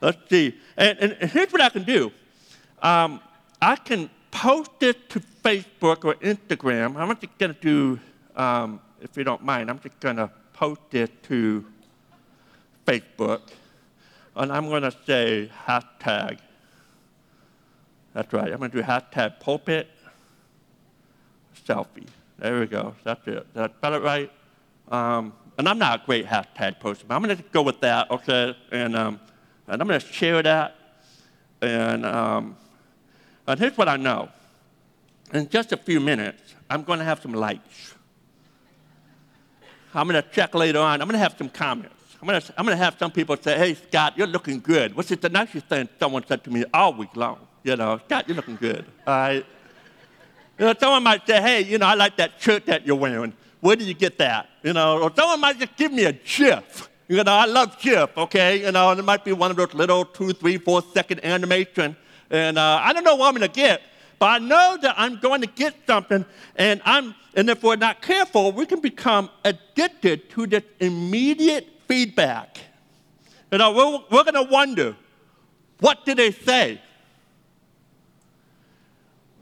Let's 0.00 0.18
see. 0.30 0.54
And, 0.76 0.98
and 0.98 1.30
here's 1.30 1.52
what 1.52 1.60
I 1.60 1.70
can 1.70 1.82
do. 1.82 2.12
Um, 2.80 3.20
I 3.60 3.74
can 3.76 4.10
post 4.30 4.70
it 4.80 5.10
to 5.10 5.20
Facebook 5.44 6.04
or 6.04 6.14
Instagram. 6.14 6.96
I'm 6.96 7.08
just 7.16 7.36
going 7.38 7.54
to 7.54 7.60
do, 7.60 8.00
um, 8.36 8.80
if 9.00 9.16
you 9.16 9.24
don't 9.24 9.44
mind, 9.44 9.70
I'm 9.70 9.80
just 9.80 9.98
going 9.98 10.16
to 10.16 10.30
post 10.52 10.94
it 10.94 11.22
to 11.24 11.64
Facebook. 12.86 13.40
And 14.34 14.52
I'm 14.52 14.68
going 14.68 14.82
to 14.82 14.94
say 15.06 15.50
hashtag 15.66 16.38
that's 18.14 18.32
right. 18.32 18.52
I'm 18.52 18.58
going 18.58 18.70
to 18.70 18.76
do 18.76 18.82
hashtag 18.82 19.40
pulpit 19.40 19.88
selfie. 21.66 22.06
There 22.38 22.60
we 22.60 22.66
go. 22.66 22.94
That's 23.04 23.26
it. 23.26 23.46
That's 23.54 23.72
about 23.78 23.92
it 23.94 24.02
right. 24.02 24.30
Um, 24.88 25.32
and 25.56 25.68
I'm 25.68 25.78
not 25.78 26.02
a 26.02 26.06
great 26.06 26.26
hashtag 26.26 26.78
poster, 26.78 27.04
but 27.06 27.14
I'm 27.14 27.22
going 27.22 27.36
to 27.36 27.42
go 27.52 27.62
with 27.62 27.80
that, 27.80 28.10
okay? 28.10 28.56
And, 28.70 28.96
um, 28.96 29.20
and 29.66 29.80
I'm 29.80 29.88
going 29.88 30.00
to 30.00 30.06
share 30.06 30.42
that. 30.42 30.76
And, 31.62 32.04
um, 32.04 32.56
and 33.46 33.58
here's 33.58 33.78
what 33.78 33.88
I 33.88 33.96
know. 33.96 34.28
In 35.32 35.48
just 35.48 35.72
a 35.72 35.76
few 35.76 36.00
minutes, 36.00 36.54
I'm 36.68 36.82
going 36.82 36.98
to 36.98 37.04
have 37.04 37.22
some 37.22 37.32
likes. 37.32 37.94
I'm 39.94 40.08
going 40.08 40.22
to 40.22 40.28
check 40.30 40.54
later 40.54 40.80
on. 40.80 41.00
I'm 41.00 41.08
going 41.08 41.18
to 41.18 41.18
have 41.18 41.36
some 41.38 41.48
comments. 41.48 42.01
I'm 42.22 42.28
going 42.28 42.40
to, 42.40 42.54
I'm 42.56 42.66
to 42.66 42.76
have 42.76 42.96
some 43.00 43.10
people 43.10 43.36
say, 43.36 43.58
hey, 43.58 43.74
Scott, 43.74 44.16
you're 44.16 44.28
looking 44.28 44.60
good. 44.60 44.94
What's 44.94 45.08
the 45.08 45.28
nicest 45.28 45.66
thing 45.66 45.88
someone 45.98 46.24
said 46.24 46.44
to 46.44 46.50
me 46.50 46.64
all 46.72 46.94
week 46.94 47.16
long? 47.16 47.40
You 47.64 47.74
know, 47.74 48.00
Scott, 48.04 48.28
you're 48.28 48.36
looking 48.36 48.54
good. 48.54 48.84
All 49.04 49.14
right. 49.14 49.44
You 50.56 50.66
know, 50.66 50.74
someone 50.78 51.02
might 51.02 51.26
say, 51.26 51.42
hey, 51.42 51.62
you 51.62 51.78
know, 51.78 51.86
I 51.86 51.94
like 51.94 52.16
that 52.18 52.40
shirt 52.40 52.66
that 52.66 52.86
you're 52.86 52.94
wearing. 52.94 53.32
Where 53.58 53.74
did 53.74 53.88
you 53.88 53.94
get 53.94 54.18
that? 54.18 54.48
You 54.62 54.72
know, 54.72 55.02
or 55.02 55.10
someone 55.16 55.40
might 55.40 55.58
just 55.58 55.74
give 55.76 55.92
me 55.92 56.04
a 56.04 56.12
GIF. 56.12 56.88
You 57.08 57.24
know, 57.24 57.32
I 57.32 57.46
love 57.46 57.80
GIF, 57.80 58.16
okay? 58.16 58.64
You 58.64 58.70
know, 58.70 58.90
and 58.90 59.00
it 59.00 59.02
might 59.02 59.24
be 59.24 59.32
one 59.32 59.50
of 59.50 59.56
those 59.56 59.74
little 59.74 60.04
two, 60.04 60.32
three, 60.32 60.58
four 60.58 60.80
second 60.94 61.24
animation. 61.24 61.96
And 62.30 62.56
uh, 62.56 62.80
I 62.84 62.92
don't 62.92 63.02
know 63.02 63.16
what 63.16 63.26
I'm 63.26 63.34
going 63.34 63.50
to 63.50 63.54
get, 63.54 63.82
but 64.20 64.26
I 64.26 64.38
know 64.38 64.78
that 64.80 64.94
I'm 64.96 65.18
going 65.18 65.40
to 65.40 65.48
get 65.48 65.74
something. 65.88 66.24
And, 66.54 66.80
I'm, 66.84 67.16
and 67.34 67.50
if 67.50 67.64
we're 67.64 67.74
not 67.74 68.00
careful, 68.00 68.52
we 68.52 68.64
can 68.64 68.78
become 68.78 69.28
addicted 69.44 70.30
to 70.30 70.46
this 70.46 70.62
immediate 70.78 71.71
feedback. 71.92 72.58
You 73.50 73.58
know, 73.58 73.72
we're, 73.72 73.98
we're 74.10 74.24
going 74.24 74.46
to 74.46 74.50
wonder, 74.50 74.96
what 75.80 76.06
did 76.06 76.16
they 76.16 76.32
say? 76.32 76.80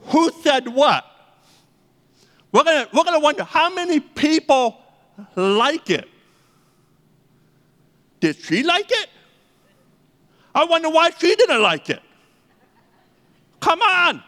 Who 0.06 0.32
said 0.42 0.66
what? 0.66 1.04
We're 2.50 2.64
going 2.64 2.86
we're 2.92 3.04
gonna 3.04 3.20
wonder 3.20 3.44
how 3.44 3.72
many 3.72 4.00
people 4.00 4.76
like 5.36 5.88
it. 5.88 6.08
Did 8.18 8.36
she 8.36 8.64
like 8.64 8.90
it? 8.90 9.08
I 10.52 10.64
wonder 10.64 10.90
why 10.90 11.10
she 11.10 11.36
didn't 11.36 11.62
like 11.62 11.90
it. 11.90 12.02
Come 13.60 13.80
on. 13.82 14.24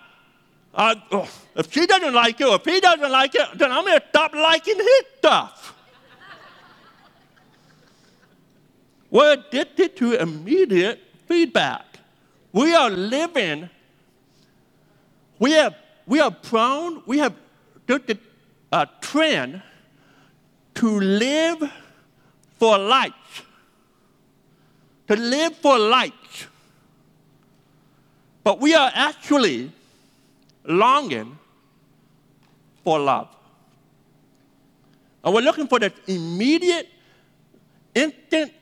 Uh, 0.72 0.94
if 1.56 1.72
she 1.72 1.84
doesn't 1.86 2.14
like 2.14 2.40
it 2.40 2.46
or 2.46 2.54
if 2.54 2.64
he 2.64 2.78
doesn't 2.78 3.10
like 3.10 3.34
it, 3.34 3.48
then 3.56 3.72
I'm 3.72 3.84
going 3.84 3.98
to 3.98 4.06
stop 4.10 4.32
liking 4.34 4.76
his 4.76 5.02
stuff. 5.18 5.71
We're 9.12 9.34
addicted 9.34 9.96
to 9.98 10.14
immediate 10.14 10.98
feedback. 11.28 11.84
We 12.52 12.74
are 12.74 12.90
living 12.90 13.70
we 15.42 15.50
have, 15.50 15.74
we 16.06 16.20
are 16.20 16.30
prone, 16.30 17.02
we 17.04 17.18
have 17.18 17.34
the 17.86 18.16
uh, 18.70 18.86
trend 19.00 19.60
to 20.74 21.00
live 21.00 21.68
for 22.60 22.78
likes. 22.78 23.42
To 25.08 25.16
live 25.16 25.56
for 25.56 25.80
likes. 25.80 26.46
But 28.44 28.60
we 28.60 28.72
are 28.72 28.92
actually 28.94 29.72
longing 30.64 31.36
for 32.84 33.00
love. 33.00 33.26
And 35.24 35.34
we're 35.34 35.40
looking 35.40 35.66
for 35.66 35.80
that 35.80 35.94
immediate, 36.06 36.88
instant 37.96 38.52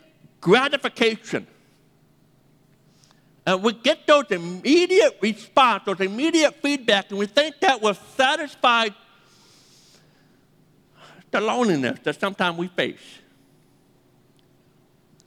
gratification 0.40 1.46
and 3.46 3.62
we 3.62 3.72
get 3.72 4.06
those 4.06 4.30
immediate 4.30 5.18
response, 5.20 5.84
those 5.86 6.00
immediate 6.00 6.54
feedback, 6.62 7.10
and 7.10 7.18
we 7.18 7.26
think 7.26 7.58
that 7.60 7.80
will 7.80 7.94
satisfy 7.94 8.88
the 11.30 11.40
loneliness 11.40 11.98
that 12.02 12.20
sometimes 12.20 12.58
we 12.58 12.68
face. 12.68 13.18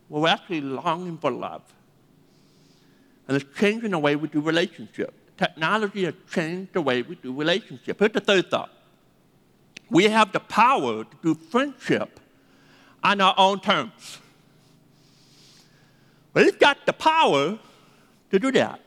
We're 0.09 0.27
actually 0.27 0.61
longing 0.61 1.17
for 1.17 1.31
love. 1.31 1.63
And 3.27 3.35
it's 3.35 3.59
changing 3.59 3.91
the 3.91 3.99
way 3.99 4.15
we 4.15 4.27
do 4.27 4.41
relationships. 4.41 5.13
Technology 5.37 6.05
has 6.05 6.13
changed 6.31 6.73
the 6.73 6.81
way 6.81 7.01
we 7.01 7.15
do 7.15 7.33
relationships. 7.33 7.99
Here's 7.99 8.11
the 8.11 8.19
third 8.19 8.51
thought. 8.51 8.69
We 9.89 10.05
have 10.05 10.31
the 10.31 10.39
power 10.39 11.03
to 11.03 11.17
do 11.21 11.35
friendship 11.35 12.19
on 13.03 13.21
our 13.21 13.33
own 13.37 13.59
terms. 13.59 14.19
We've 16.33 16.57
got 16.57 16.85
the 16.85 16.93
power 16.93 17.59
to 18.31 18.39
do 18.39 18.51
that. 18.53 18.79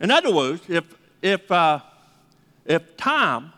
In 0.00 0.10
other 0.10 0.32
words, 0.34 0.62
if, 0.68 0.84
if, 1.22 1.50
uh, 1.50 1.80
if 2.64 2.96
Tom, 2.96 3.52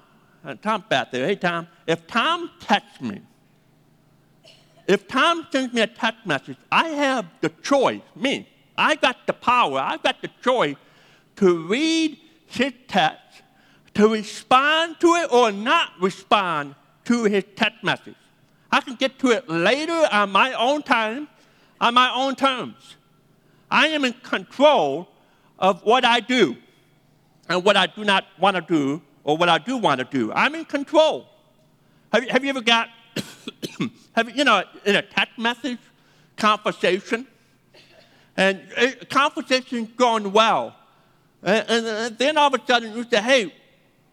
uh, 0.45 0.55
Tom 0.55 0.85
back 0.89 1.11
there, 1.11 1.27
hey 1.27 1.37
Tom, 1.37 1.67
if 1.87 2.07
Tom 2.07 2.51
texts 2.61 3.01
me, 3.01 3.21
if 4.87 5.09
Tom 5.09 5.47
sends 5.51 5.75
me 5.75 5.81
a 5.81 5.87
text 5.87 6.27
message, 6.27 6.57
I 6.71 6.89
have 6.89 7.27
the 7.41 7.49
choice, 7.63 8.03
me, 8.15 8.49
I 8.77 8.95
got 8.95 9.27
the 9.27 9.33
power, 9.33 9.79
I've 9.81 10.03
got 10.03 10.21
the 10.23 10.31
choice 10.43 10.77
to 11.37 11.67
read 11.67 12.19
his 12.47 12.73
text, 12.87 13.43
to 13.95 14.09
respond 14.09 15.01
to 15.01 15.15
it 15.15 15.33
or 15.33 15.51
not 15.51 15.91
respond 16.01 16.75
to 17.07 17.25
his 17.25 17.45
text 17.57 17.83
message. 17.83 18.15
I 18.71 18.81
can 18.81 18.95
get 18.95 19.19
to 19.21 19.31
it 19.31 19.49
later 19.49 20.07
on 20.13 20.31
my 20.31 20.53
own 20.53 20.83
time, 20.83 21.29
on 21.81 21.95
my 21.95 22.13
own 22.15 22.35
terms. 22.37 22.97
I 23.71 23.89
am 23.89 24.05
in 24.05 24.13
control 24.15 25.09
of 25.59 25.83
what 25.83 26.05
I 26.05 26.21
do 26.21 26.57
and 27.49 27.65
what 27.65 27.77
I 27.77 27.87
do 27.87 28.05
not 28.05 28.25
want 28.39 28.57
to 28.57 28.63
do 28.63 29.03
or 29.25 29.37
what 29.37 29.49
I 29.49 29.59
do 29.59 29.77
want 29.77 29.99
to 29.99 30.05
do. 30.05 30.33
I'm 30.33 30.55
in 30.55 30.65
control. 30.65 31.27
Have 32.13 32.25
you, 32.25 32.31
have 32.31 32.45
you 32.45 32.51
ever 32.51 32.61
got, 32.61 32.89
have 34.15 34.29
you, 34.29 34.37
you 34.37 34.45
know, 34.45 34.63
in 34.85 34.97
a 34.97 35.03
text 35.03 35.39
message 35.39 35.79
conversation, 36.37 37.27
and 38.37 38.61
eh, 38.77 38.93
a 39.01 39.05
conversation's 39.07 39.91
going 39.97 40.33
well, 40.33 40.77
and, 41.43 41.69
and, 41.69 41.87
and 41.87 42.19
then 42.19 42.37
all 42.37 42.55
of 42.55 42.61
a 42.61 42.67
sudden 42.67 42.97
you 42.97 43.05
say, 43.05 43.21
hey, 43.21 43.55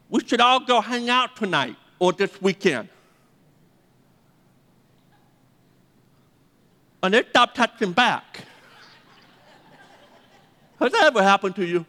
we 0.08 0.24
should 0.24 0.40
all 0.40 0.60
go 0.60 0.80
hang 0.80 1.08
out 1.10 1.36
tonight 1.36 1.76
or 1.98 2.12
this 2.12 2.40
weekend. 2.40 2.88
And 7.04 7.12
they 7.12 7.22
stop 7.22 7.52
touching 7.52 7.92
back. 7.92 8.40
Has 10.80 10.90
that 10.90 11.04
ever 11.04 11.22
happened 11.22 11.54
to 11.56 11.66
you? 11.66 11.84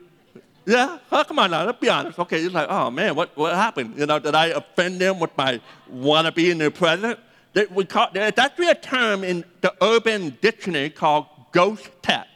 Yeah? 0.65 0.98
Oh, 1.10 1.24
come 1.24 1.39
on 1.39 1.51
now, 1.51 1.63
let's 1.63 1.79
be 1.79 1.88
honest. 1.88 2.19
Okay, 2.19 2.41
it's 2.41 2.53
like, 2.53 2.67
oh 2.69 2.91
man, 2.91 3.15
what, 3.15 3.36
what 3.38 3.55
happened? 3.55 3.98
You 3.98 4.07
know, 4.07 4.19
did 4.19 4.36
I 4.36 4.48
offend 4.48 5.00
them 5.00 5.22
with 5.22 5.29
my 5.38 5.62
wanna 5.88 6.34
be 6.34 6.51
in 6.51 6.57
their 6.57 6.69
presence? 6.69 7.17
They, 7.53 7.65
we 7.67 7.86
call, 7.86 8.10
there's 8.12 8.38
actually 8.38 8.67
a 8.67 8.75
term 8.75 9.24
in 9.24 9.45
the 9.62 9.74
urban 9.81 10.38
dictionary 10.41 10.89
called 10.89 11.27
ghost 11.53 11.89
text. 12.01 12.29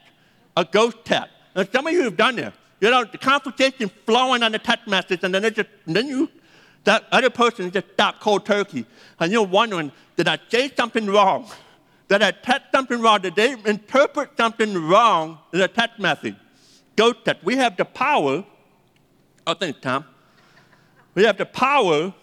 A 0.55 0.63
ghost 0.63 0.99
text. 1.03 1.33
And 1.55 1.67
some 1.73 1.85
of 1.85 1.91
you 1.91 2.03
have 2.03 2.15
done 2.15 2.37
this. 2.37 2.53
You 2.79 2.91
know, 2.91 3.03
the 3.03 3.17
conversation 3.17 3.91
flowing 4.05 4.41
on 4.41 4.53
the 4.53 4.59
text 4.59 4.87
message, 4.87 5.19
and 5.23 5.35
then, 5.35 5.43
it 5.43 5.55
just, 5.55 5.69
then 5.85 6.07
you, 6.07 6.29
that 6.85 7.03
other 7.11 7.29
person 7.29 7.71
just 7.71 7.91
stopped 7.91 8.21
cold 8.21 8.45
turkey. 8.45 8.85
And 9.19 9.33
you're 9.33 9.43
wondering, 9.43 9.91
did 10.15 10.29
I 10.29 10.39
say 10.47 10.71
something 10.73 11.07
wrong? 11.07 11.49
Did 12.09 12.23
I 12.23 12.31
text 12.31 12.71
something 12.73 12.99
wrong? 12.99 13.21
Did 13.21 13.35
they 13.35 13.51
interpret 13.65 14.31
something 14.35 14.73
wrong 14.87 15.37
in 15.53 15.59
the 15.59 15.67
text 15.67 15.99
message? 15.99 16.35
Ghost 16.95 17.19
text. 17.23 17.43
We 17.43 17.55
have 17.57 17.77
the 17.77 17.85
power, 17.85 18.43
oh, 19.45 19.53
thanks, 19.53 19.79
Tom. 19.79 20.05
We 21.13 21.23
have 21.23 21.37
the 21.37 21.45
power 21.45 22.13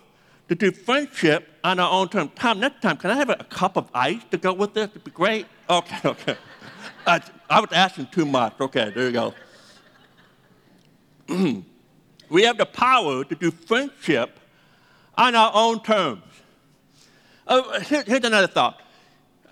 to 0.49 0.55
do 0.55 0.73
friendship 0.73 1.49
on 1.63 1.79
our 1.79 1.91
own 1.91 2.09
terms. 2.09 2.33
Tom, 2.35 2.59
next 2.59 2.83
time, 2.83 2.97
can 2.97 3.11
I 3.11 3.15
have 3.15 3.31
a, 3.31 3.37
a 3.39 3.45
cup 3.45 3.77
of 3.77 3.89
ice 3.95 4.23
to 4.33 4.37
go 4.37 4.53
with 4.53 4.75
this? 4.75 4.91
It'd 4.91 5.05
be 5.05 5.13
great. 5.13 5.47
Okay, 5.71 5.97
okay. 6.09 6.37
I, 7.07 7.21
I 7.49 7.61
was 7.61 7.71
asking 7.73 8.09
too 8.09 8.27
much. 8.27 8.55
Okay, 8.61 8.91
there 8.93 9.07
you 9.07 9.13
go. 9.13 9.35
we 12.29 12.43
have 12.43 12.59
the 12.59 12.67
power 12.67 13.25
to 13.25 13.35
do 13.37 13.53
friendship 13.53 14.41
on 15.17 15.37
our 15.37 15.53
own 15.55 15.81
terms. 15.83 16.23
Uh, 17.47 17.79
here, 17.81 18.03
here's 18.05 18.25
another 18.25 18.49
thought. 18.49 18.81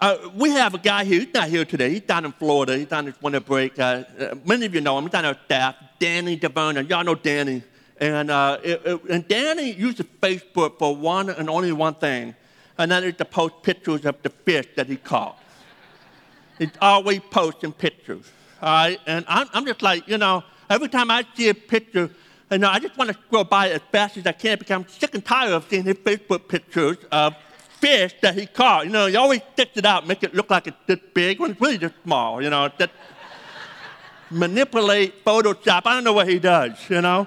Uh, 0.05 0.19
we 0.35 0.51
have 0.51 0.75
a 0.75 0.79
guy 0.79 1.03
here, 1.03 1.21
he's 1.21 1.33
not 1.33 1.49
here 1.49 1.65
today, 1.65 1.89
he's 1.89 2.03
down 2.03 2.27
in 2.27 2.33
Florida, 2.33 2.77
he's 2.77 2.93
on 2.93 3.07
his 3.07 3.15
winter 3.23 3.41
break. 3.41 3.79
Uh, 3.79 4.05
uh 4.21 4.35
many 4.45 4.67
of 4.67 4.75
you 4.75 4.83
know 4.83 4.99
him, 4.99 5.05
he's 5.05 5.15
on 5.15 5.25
our 5.25 5.37
staff, 5.47 5.77
Danny 5.99 6.37
DeVerna. 6.37 6.87
Y'all 6.87 7.03
know 7.03 7.15
Danny. 7.15 7.63
And, 7.97 8.31
uh, 8.31 8.59
it, 8.63 8.83
it, 8.85 9.05
and 9.05 9.27
Danny 9.27 9.73
uses 9.73 10.05
Facebook 10.21 10.79
for 10.79 10.95
one 10.95 11.31
and 11.31 11.49
only 11.49 11.73
one 11.73 11.95
thing, 11.95 12.35
and 12.77 12.91
that 12.91 13.03
is 13.03 13.17
to 13.17 13.25
post 13.25 13.55
pictures 13.63 14.05
of 14.05 14.23
the 14.23 14.29
fish 14.29 14.67
that 14.77 14.89
he 14.89 14.97
caught. 14.97 15.43
He's 16.59 16.77
always 16.83 17.21
posting 17.31 17.73
pictures. 17.73 18.31
All 18.61 18.69
right? 18.69 19.01
And 19.07 19.25
I'm, 19.27 19.49
I'm 19.55 19.65
just 19.65 19.81
like, 19.81 20.07
you 20.07 20.19
know, 20.19 20.45
every 20.69 20.91
time 20.91 21.11
I 21.11 21.25
see 21.35 21.49
a 21.49 21.55
picture, 21.55 22.11
you 22.51 22.59
know, 22.59 22.69
I 22.69 22.79
just 22.79 22.99
want 22.99 23.09
to 23.09 23.19
scroll 23.27 23.45
by 23.45 23.71
as 23.71 23.81
fast 23.91 24.19
as 24.19 24.27
I 24.27 24.33
can 24.33 24.59
because 24.59 24.75
I'm 24.75 24.87
sick 24.87 25.15
and 25.15 25.25
tired 25.25 25.55
of 25.55 25.67
seeing 25.71 25.85
his 25.85 25.97
Facebook 25.97 26.47
pictures 26.47 26.99
of 27.11 27.35
fish 27.85 28.15
that 28.23 28.35
he 28.35 28.47
caught. 28.47 28.87
You 28.87 28.93
know, 28.93 29.07
he 29.07 29.17
always 29.17 29.43
sticks 29.53 29.77
it 29.77 29.85
out, 29.85 30.07
make 30.07 30.23
it 30.23 30.35
look 30.35 30.51
like 30.51 30.67
it's 30.67 30.77
this 30.87 31.01
big 31.13 31.39
when 31.39 31.51
it's 31.51 31.61
really 31.61 31.77
just 31.77 31.95
small, 32.03 32.43
you 32.43 32.49
know. 32.49 32.71
That 32.79 32.91
manipulate 34.31 35.23
Photoshop. 35.23 35.83
I 35.85 35.95
don't 35.95 36.05
know 36.05 36.15
what 36.15 36.29
he 36.29 36.39
does, 36.39 36.73
you 36.89 37.03
know. 37.03 37.27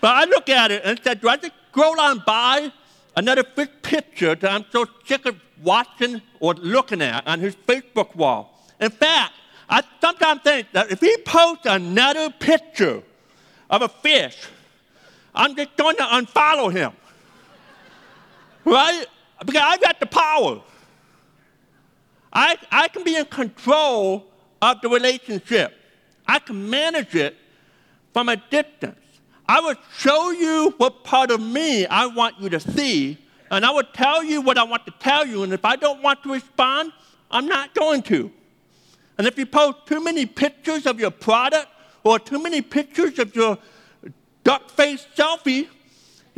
But 0.00 0.12
I 0.16 0.24
look 0.24 0.48
at 0.48 0.70
it 0.70 0.82
and 0.84 0.98
said, 1.04 1.20
do 1.20 1.28
I 1.28 1.36
just 1.36 1.52
scroll 1.70 2.00
on 2.00 2.22
by 2.26 2.72
another 3.16 3.44
fish 3.44 3.68
picture 3.82 4.34
that 4.34 4.50
I'm 4.50 4.64
so 4.70 4.86
sick 5.04 5.26
of 5.26 5.36
watching 5.62 6.22
or 6.40 6.54
looking 6.54 7.02
at 7.02 7.26
on 7.26 7.40
his 7.40 7.54
Facebook 7.54 8.14
wall? 8.14 8.64
In 8.80 8.90
fact, 8.90 9.34
I 9.68 9.82
sometimes 10.00 10.40
think 10.40 10.68
that 10.72 10.90
if 10.90 11.00
he 11.00 11.14
posts 11.18 11.66
another 11.66 12.30
picture 12.30 13.02
of 13.68 13.82
a 13.82 13.88
fish, 13.88 14.38
I'm 15.34 15.54
just 15.54 15.76
going 15.76 15.96
to 15.96 16.04
unfollow 16.04 16.72
him. 16.72 16.92
right? 18.64 19.06
Because 19.44 19.62
I've 19.64 19.80
got 19.80 20.00
the 20.00 20.06
power. 20.06 20.60
I, 22.32 22.56
I 22.70 22.88
can 22.88 23.04
be 23.04 23.16
in 23.16 23.24
control 23.26 24.26
of 24.60 24.80
the 24.80 24.88
relationship. 24.88 25.74
I 26.26 26.38
can 26.38 26.68
manage 26.68 27.14
it 27.14 27.36
from 28.12 28.28
a 28.28 28.36
distance. 28.36 28.98
I 29.48 29.60
will 29.60 29.76
show 29.96 30.30
you 30.30 30.74
what 30.76 31.04
part 31.04 31.30
of 31.30 31.40
me 31.40 31.86
I 31.86 32.06
want 32.06 32.38
you 32.38 32.50
to 32.50 32.60
see, 32.60 33.16
and 33.50 33.64
I 33.64 33.70
will 33.70 33.88
tell 33.94 34.22
you 34.22 34.42
what 34.42 34.58
I 34.58 34.64
want 34.64 34.84
to 34.86 34.92
tell 34.98 35.26
you. 35.26 35.42
And 35.42 35.52
if 35.54 35.64
I 35.64 35.76
don't 35.76 36.02
want 36.02 36.22
to 36.24 36.32
respond, 36.32 36.92
I'm 37.30 37.46
not 37.46 37.74
going 37.74 38.02
to. 38.02 38.30
And 39.16 39.26
if 39.26 39.38
you 39.38 39.46
post 39.46 39.86
too 39.86 40.02
many 40.02 40.26
pictures 40.26 40.86
of 40.86 41.00
your 41.00 41.10
product 41.10 41.68
or 42.04 42.18
too 42.18 42.42
many 42.42 42.60
pictures 42.60 43.18
of 43.18 43.34
your 43.34 43.58
duck 44.44 44.70
face 44.70 45.06
selfie, 45.16 45.68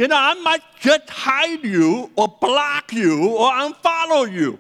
you 0.01 0.09
know, 0.09 0.17
I 0.17 0.33
might 0.33 0.63
just 0.81 1.11
hide 1.11 1.63
you 1.63 2.11
or 2.17 2.27
block 2.41 2.91
you 2.91 3.37
or 3.37 3.51
unfollow 3.51 4.33
you 4.33 4.59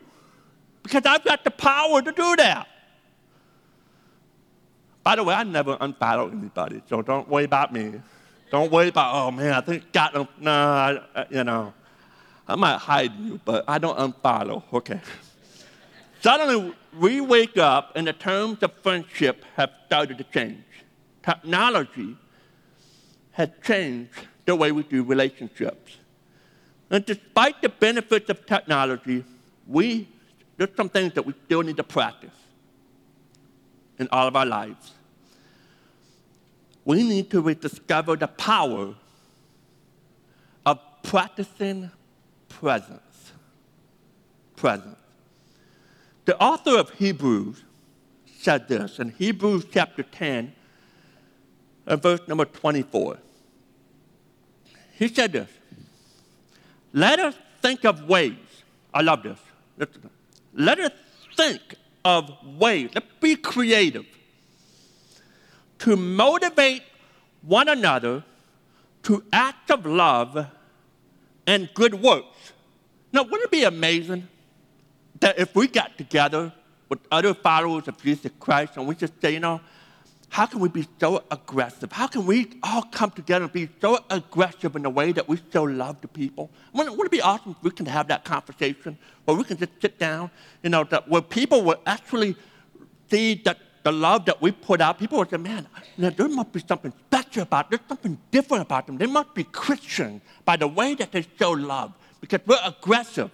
because 0.82 1.06
I've 1.06 1.24
got 1.24 1.44
the 1.44 1.50
power 1.50 2.02
to 2.02 2.12
do 2.12 2.36
that. 2.36 2.68
By 5.02 5.16
the 5.16 5.24
way, 5.24 5.34
I 5.34 5.44
never 5.44 5.78
unfollow 5.78 6.30
anybody, 6.30 6.82
so 6.90 7.00
don't 7.00 7.26
worry 7.26 7.44
about 7.44 7.72
me. 7.72 8.02
Don't 8.50 8.70
worry 8.70 8.88
about, 8.88 9.14
oh 9.14 9.30
man, 9.30 9.54
I 9.54 9.62
think 9.62 9.90
God. 9.92 10.14
Um, 10.14 10.28
no, 10.38 10.50
I, 10.52 11.00
uh, 11.14 11.24
you 11.30 11.42
know, 11.42 11.72
I 12.46 12.54
might 12.54 12.76
hide 12.76 13.18
you, 13.18 13.40
but 13.42 13.64
I 13.66 13.78
don't 13.78 13.96
unfollow. 13.96 14.62
Okay. 14.74 15.00
Suddenly, 16.20 16.74
we 16.98 17.22
wake 17.22 17.56
up 17.56 17.92
and 17.96 18.06
the 18.06 18.12
terms 18.12 18.58
of 18.62 18.74
friendship 18.82 19.46
have 19.56 19.70
started 19.86 20.18
to 20.18 20.24
change. 20.24 20.64
Technology 21.22 22.14
has 23.32 23.48
changed 23.64 24.26
the 24.50 24.56
way 24.56 24.72
we 24.72 24.82
do 24.82 25.04
relationships. 25.04 25.96
And 26.90 27.06
despite 27.06 27.62
the 27.62 27.68
benefits 27.68 28.28
of 28.28 28.44
technology, 28.46 29.24
we, 29.66 30.08
there's 30.56 30.74
some 30.76 30.88
things 30.88 31.12
that 31.14 31.24
we 31.24 31.34
still 31.46 31.62
need 31.62 31.76
to 31.76 31.84
practice 31.84 32.34
in 34.00 34.08
all 34.10 34.26
of 34.26 34.34
our 34.34 34.46
lives. 34.46 34.92
We 36.84 37.04
need 37.04 37.30
to 37.30 37.40
rediscover 37.40 38.16
the 38.16 38.26
power 38.26 38.94
of 40.66 40.80
practicing 41.04 41.92
presence. 42.48 43.32
Presence. 44.56 44.96
The 46.24 46.36
author 46.42 46.76
of 46.76 46.90
Hebrews 46.90 47.62
said 48.40 48.66
this 48.66 48.98
in 48.98 49.10
Hebrews 49.10 49.66
chapter 49.70 50.02
10, 50.02 50.52
and 51.86 52.02
verse 52.02 52.20
number 52.26 52.46
24. 52.46 53.18
He 55.00 55.08
said 55.08 55.32
this 55.32 55.48
Let 56.92 57.18
us 57.18 57.34
think 57.60 57.84
of 57.84 58.04
ways. 58.04 58.36
I 58.94 59.00
love 59.00 59.24
this. 59.24 59.38
Let 60.52 60.78
us 60.78 60.92
think 61.36 61.60
of 62.04 62.30
ways. 62.44 62.90
Let's 62.94 63.06
be 63.18 63.34
creative 63.34 64.04
to 65.78 65.96
motivate 65.96 66.82
one 67.40 67.68
another 67.68 68.22
to 69.04 69.24
acts 69.32 69.70
of 69.70 69.86
love 69.86 70.46
and 71.46 71.70
good 71.72 71.94
works. 71.94 72.52
Now, 73.12 73.22
wouldn't 73.22 73.44
it 73.44 73.50
be 73.50 73.64
amazing 73.64 74.28
that 75.20 75.38
if 75.38 75.54
we 75.54 75.66
got 75.66 75.96
together 75.96 76.52
with 76.90 76.98
other 77.10 77.32
followers 77.32 77.88
of 77.88 78.00
Jesus 78.02 78.30
Christ 78.38 78.76
and 78.76 78.86
we 78.86 78.94
just 78.94 79.18
say, 79.22 79.32
you 79.32 79.40
know, 79.40 79.62
how 80.30 80.46
can 80.46 80.60
we 80.60 80.68
be 80.68 80.86
so 81.00 81.24
aggressive? 81.28 81.90
How 81.90 82.06
can 82.06 82.24
we 82.24 82.48
all 82.62 82.82
come 82.82 83.10
together 83.10 83.46
and 83.46 83.52
be 83.52 83.68
so 83.80 83.98
aggressive 84.08 84.76
in 84.76 84.82
the 84.82 84.90
way 84.90 85.10
that 85.10 85.28
we 85.28 85.40
show 85.52 85.64
love 85.64 86.00
to 86.02 86.08
people? 86.08 86.50
Wouldn't, 86.72 86.96
wouldn't 86.96 87.12
it 87.12 87.16
be 87.16 87.20
awesome 87.20 87.56
if 87.58 87.62
we 87.64 87.72
can 87.72 87.86
have 87.86 88.06
that 88.08 88.24
conversation 88.24 88.96
where 89.24 89.36
we 89.36 89.42
can 89.42 89.56
just 89.56 89.72
sit 89.82 89.98
down, 89.98 90.30
you 90.62 90.70
know, 90.70 90.84
that 90.84 91.08
where 91.08 91.20
people 91.20 91.62
will 91.62 91.80
actually 91.84 92.36
see 93.10 93.34
that 93.44 93.58
the 93.82 93.90
love 93.90 94.24
that 94.26 94.40
we 94.40 94.52
put 94.52 94.80
out, 94.80 95.00
people 95.00 95.18
will 95.18 95.28
say, 95.28 95.36
man, 95.36 95.66
there 95.98 96.28
must 96.28 96.52
be 96.52 96.60
something 96.60 96.92
special 97.06 97.42
about 97.42 97.68
them. 97.68 97.80
There's 97.80 97.88
something 97.88 98.18
different 98.30 98.62
about 98.62 98.86
them. 98.86 98.98
They 98.98 99.06
must 99.06 99.34
be 99.34 99.42
Christian 99.42 100.20
by 100.44 100.56
the 100.56 100.68
way 100.68 100.94
that 100.94 101.10
they 101.10 101.26
show 101.40 101.50
love 101.50 101.92
because 102.20 102.40
we're 102.46 102.60
aggressive. 102.64 103.32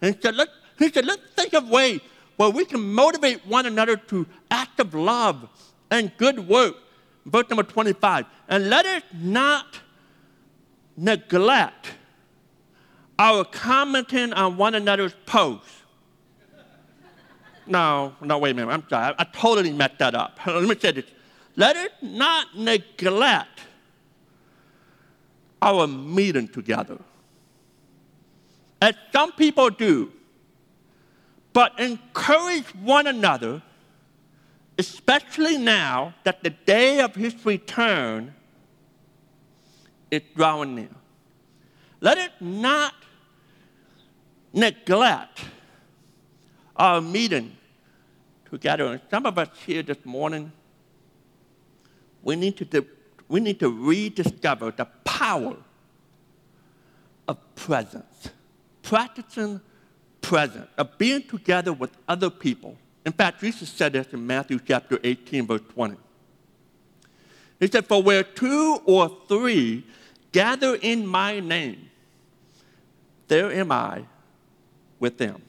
And 0.00 0.14
he 0.14 0.20
said, 0.20 0.36
Let, 0.36 0.48
he 0.78 0.90
said, 0.90 1.06
let's 1.06 1.22
think 1.34 1.54
of 1.54 1.68
ways 1.68 2.00
where 2.36 2.50
we 2.50 2.64
can 2.64 2.80
motivate 2.80 3.44
one 3.46 3.66
another 3.66 3.96
to 3.96 4.26
act 4.50 4.78
of 4.78 4.94
love 4.94 5.48
and 5.90 6.16
good 6.16 6.48
work. 6.48 6.76
Verse 7.26 7.48
number 7.50 7.62
25. 7.62 8.26
And 8.48 8.70
let 8.70 8.86
us 8.86 9.02
not 9.14 9.80
neglect 10.96 11.92
our 13.18 13.44
commenting 13.44 14.32
on 14.32 14.56
one 14.56 14.74
another's 14.74 15.14
posts. 15.26 15.82
No, 17.66 18.14
no, 18.20 18.38
wait 18.38 18.50
a 18.50 18.54
minute. 18.54 18.70
I'm 18.70 18.84
sorry. 18.88 19.14
I, 19.16 19.22
I 19.22 19.24
totally 19.24 19.72
messed 19.72 19.98
that 19.98 20.14
up. 20.14 20.38
Let 20.46 20.64
me 20.64 20.76
say 20.78 20.92
this. 20.92 21.04
Let 21.56 21.76
us 21.76 21.90
not 22.02 22.56
neglect 22.56 23.60
our 25.62 25.86
meeting 25.86 26.48
together. 26.48 26.98
As 28.82 28.94
some 29.12 29.32
people 29.32 29.68
do, 29.70 30.10
but 31.52 31.78
encourage 31.78 32.74
one 32.76 33.06
another 33.06 33.62
especially 34.80 35.58
now 35.58 36.14
that 36.24 36.42
the 36.42 36.48
day 36.48 37.00
of 37.00 37.14
his 37.14 37.34
return 37.44 38.34
is 40.10 40.22
drawing 40.34 40.74
near. 40.74 40.88
Let 42.00 42.16
it 42.16 42.32
not 42.40 42.94
neglect 44.54 45.44
our 46.76 47.02
meeting 47.02 47.54
together. 48.50 48.86
And 48.86 49.02
some 49.10 49.26
of 49.26 49.36
us 49.36 49.50
here 49.66 49.82
this 49.82 50.02
morning, 50.06 50.50
we 52.22 52.36
need 52.36 52.56
to, 52.56 52.86
we 53.28 53.40
need 53.40 53.60
to 53.60 53.68
rediscover 53.68 54.70
the 54.70 54.86
power 55.04 55.58
of 57.28 57.54
presence, 57.54 58.30
practicing 58.80 59.60
presence, 60.22 60.68
of 60.78 60.96
being 60.96 61.22
together 61.22 61.74
with 61.74 61.90
other 62.08 62.30
people 62.30 62.78
in 63.04 63.12
fact, 63.12 63.40
Jesus 63.40 63.68
said 63.70 63.94
this 63.94 64.08
in 64.12 64.26
Matthew 64.26 64.58
chapter 64.64 64.98
18, 65.02 65.46
verse 65.46 65.62
20. 65.72 65.96
He 67.58 67.66
said, 67.66 67.86
For 67.86 68.02
where 68.02 68.22
two 68.22 68.80
or 68.84 69.16
three 69.26 69.86
gather 70.32 70.74
in 70.76 71.06
my 71.06 71.40
name, 71.40 71.90
there 73.28 73.52
am 73.52 73.72
I 73.72 74.04
with 74.98 75.18
them. 75.18 75.42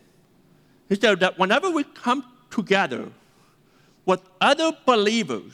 He 0.87 0.95
said 0.95 1.19
that 1.21 1.37
whenever 1.37 1.69
we 1.69 1.83
come 1.83 2.25
together 2.49 3.09
with 4.05 4.21
other 4.39 4.71
believers 4.85 5.53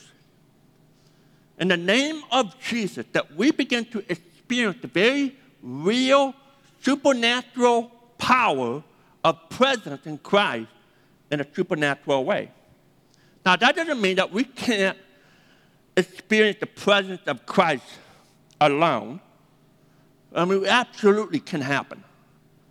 in 1.60 1.67
the 1.67 1.77
name 1.77 2.21
of 2.31 2.60
Jesus, 2.60 3.05
that 3.13 3.36
we 3.36 3.51
begin 3.51 3.86
to 3.86 3.99
experience 4.12 4.77
the 4.81 4.88
very 4.88 5.36
real 5.62 6.33
supernatural 6.81 7.91
power 8.17 8.83
of 9.23 9.49
presence 9.49 10.05
in 10.05 10.17
Christ 10.19 10.67
in 11.31 11.41
a 11.41 11.47
supernatural 11.53 12.25
way. 12.25 12.51
Now, 13.45 13.55
that 13.55 13.75
doesn't 13.75 14.01
mean 14.01 14.17
that 14.17 14.31
we 14.31 14.43
can't 14.43 14.97
experience 15.95 16.57
the 16.59 16.67
presence 16.67 17.21
of 17.27 17.45
Christ 17.45 17.85
alone. 18.59 19.19
I 20.33 20.45
mean, 20.45 20.63
it 20.65 20.69
absolutely 20.69 21.39
can 21.39 21.61
happen. 21.61 22.03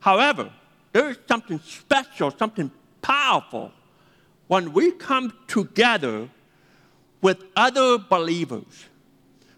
However, 0.01 0.51
there 0.93 1.09
is 1.09 1.19
something 1.27 1.59
special, 1.61 2.31
something 2.31 2.71
powerful 3.03 3.73
when 4.49 4.73
we 4.73 4.93
come 4.93 5.33
together 5.49 6.29
with 7.21 7.43
other 7.57 7.99
believers, 7.99 8.87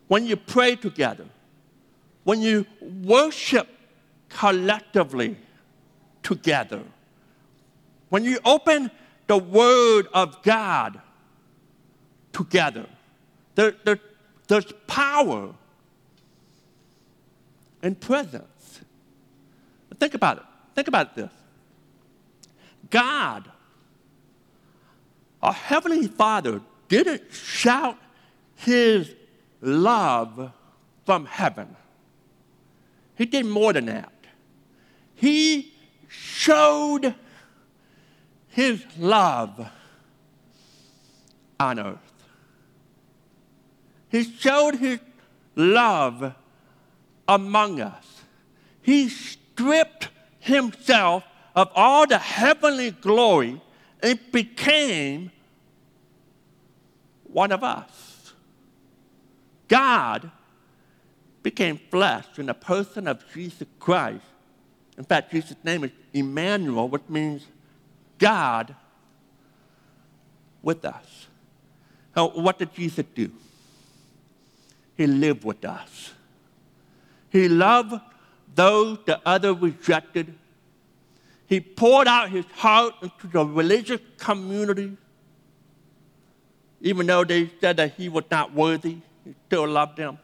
when 0.06 0.24
you 0.24 0.36
pray 0.36 0.74
together, 0.76 1.26
when 2.24 2.40
you 2.40 2.64
worship 2.80 3.68
collectively 4.28 5.36
together, 6.22 6.82
when 8.08 8.24
you 8.24 8.38
open 8.44 8.90
the 9.26 9.36
Word 9.36 10.08
of 10.12 10.42
God 10.42 11.00
together, 12.32 12.86
there, 13.54 13.74
there, 13.84 14.00
there's 14.46 14.72
power 14.86 15.54
and 17.82 18.00
presence. 18.00 18.80
Think 19.98 20.14
about 20.14 20.38
it. 20.38 20.44
Think 20.74 20.88
about 20.88 21.14
this. 21.14 21.30
God, 22.90 23.50
our 25.42 25.52
Heavenly 25.52 26.06
Father, 26.06 26.60
didn't 26.88 27.32
shout 27.32 27.98
His 28.56 29.14
love 29.60 30.52
from 31.04 31.26
heaven. 31.26 31.76
He 33.16 33.26
did 33.26 33.46
more 33.46 33.72
than 33.72 33.86
that. 33.86 34.12
He 35.14 35.74
showed 36.08 37.14
His 38.58 38.84
love 38.98 39.70
on 41.60 41.78
earth. 41.78 42.24
He 44.08 44.24
showed 44.24 44.74
His 44.74 44.98
love 45.54 46.34
among 47.28 47.80
us. 47.80 48.22
He 48.82 49.10
stripped 49.10 50.08
himself 50.40 51.22
of 51.54 51.70
all 51.76 52.04
the 52.08 52.18
heavenly 52.18 52.90
glory 52.90 53.62
and 54.02 54.18
became 54.32 55.30
one 57.28 57.52
of 57.52 57.62
us. 57.62 58.32
God 59.68 60.32
became 61.44 61.78
flesh 61.92 62.26
in 62.38 62.46
the 62.46 62.54
person 62.54 63.06
of 63.06 63.22
Jesus 63.32 63.68
Christ. 63.78 64.24
In 64.96 65.04
fact, 65.04 65.30
Jesus' 65.30 65.54
name 65.62 65.84
is 65.84 65.92
Emmanuel, 66.12 66.88
which 66.88 67.08
means 67.08 67.46
God 68.18 68.74
with 70.62 70.84
us. 70.84 71.26
So, 72.14 72.28
what 72.28 72.58
did 72.58 72.74
Jesus 72.74 73.06
do? 73.14 73.30
He 74.96 75.06
lived 75.06 75.44
with 75.44 75.64
us. 75.64 76.12
He 77.30 77.48
loved 77.48 78.00
those 78.54 78.98
the 79.06 79.20
other 79.24 79.54
rejected. 79.54 80.34
He 81.46 81.60
poured 81.60 82.08
out 82.08 82.30
his 82.30 82.44
heart 82.56 82.94
into 83.02 83.28
the 83.28 83.44
religious 83.44 84.00
community. 84.18 84.96
Even 86.80 87.06
though 87.06 87.24
they 87.24 87.50
said 87.60 87.76
that 87.76 87.94
he 87.94 88.08
was 88.08 88.24
not 88.30 88.52
worthy, 88.52 88.98
he 89.24 89.34
still 89.46 89.66
loved 89.66 89.96
them. 89.96 90.18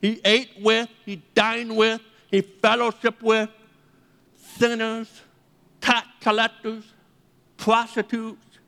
He 0.00 0.20
ate 0.24 0.50
with, 0.60 0.88
he 1.04 1.22
dined 1.34 1.76
with, 1.76 2.00
he 2.30 2.42
fellowshiped 2.42 3.22
with 3.22 3.48
sinners, 4.58 5.08
tax 5.80 6.06
collectors, 6.20 6.84
prostitutes. 7.66 8.60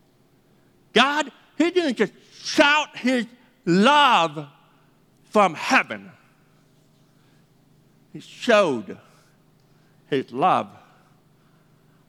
God, 0.93 1.31
he 1.57 1.71
didn't 1.71 1.97
just 1.97 2.13
shout 2.43 2.97
his 2.97 3.27
love 3.65 4.49
from 5.31 5.55
heaven. 5.55 6.11
He 8.13 8.19
showed 8.19 8.99
his 10.11 10.33
love 10.33 10.67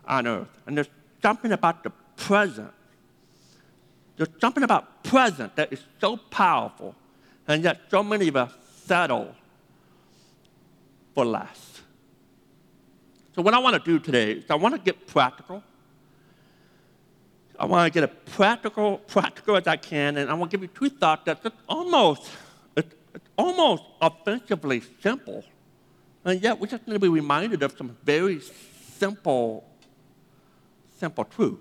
on 0.04 0.25
earth. 0.25 0.49
And 0.65 0.75
there's 0.75 0.89
something 1.21 1.52
about 1.52 1.84
the 1.84 1.91
present. 2.17 2.71
There's 4.17 4.30
something 4.41 4.63
about 4.63 5.04
present 5.04 5.56
that 5.58 5.71
is 5.71 5.84
so 6.02 6.17
powerful, 6.17 6.95
and 7.47 7.63
yet 7.63 7.82
so 7.91 8.02
many 8.02 8.30
of 8.30 8.36
us 8.36 8.52
settle 8.88 9.36
for 11.13 11.23
less. 11.23 11.82
So, 13.36 13.43
what 13.43 13.54
I 13.54 13.60
want 13.60 13.75
to 13.75 13.91
do 13.91 13.99
today 13.99 14.32
is 14.32 14.49
I 14.49 14.56
want 14.56 14.73
to 14.73 14.82
get 14.82 15.06
practical. 15.06 15.63
I 17.60 17.65
want 17.65 17.93
to 17.93 18.00
get 18.00 18.10
as 18.10 18.34
practical, 18.34 18.98
practical 19.00 19.58
as 19.58 19.67
I 19.67 19.78
can, 19.78 20.17
and 20.17 20.30
I 20.30 20.34
want 20.34 20.50
to 20.52 20.58
give 20.58 20.63
you 20.63 20.69
two 20.74 20.89
thoughts 20.95 21.24
that's 21.26 21.45
almost, 21.67 22.30
it's, 22.76 22.95
it's 23.13 23.30
almost 23.38 23.84
offensively 24.02 24.82
simple 25.02 25.43
and 26.26 26.41
yet, 26.41 26.60
we 26.60 26.67
just 26.67 26.86
need 26.86 26.93
to 26.93 27.00
be 27.00 27.08
reminded 27.08 27.63
of 27.63 27.78
some 27.78 27.98
very 28.04 28.41
simple, 28.98 29.63
simple 30.98 31.24
truth. 31.24 31.60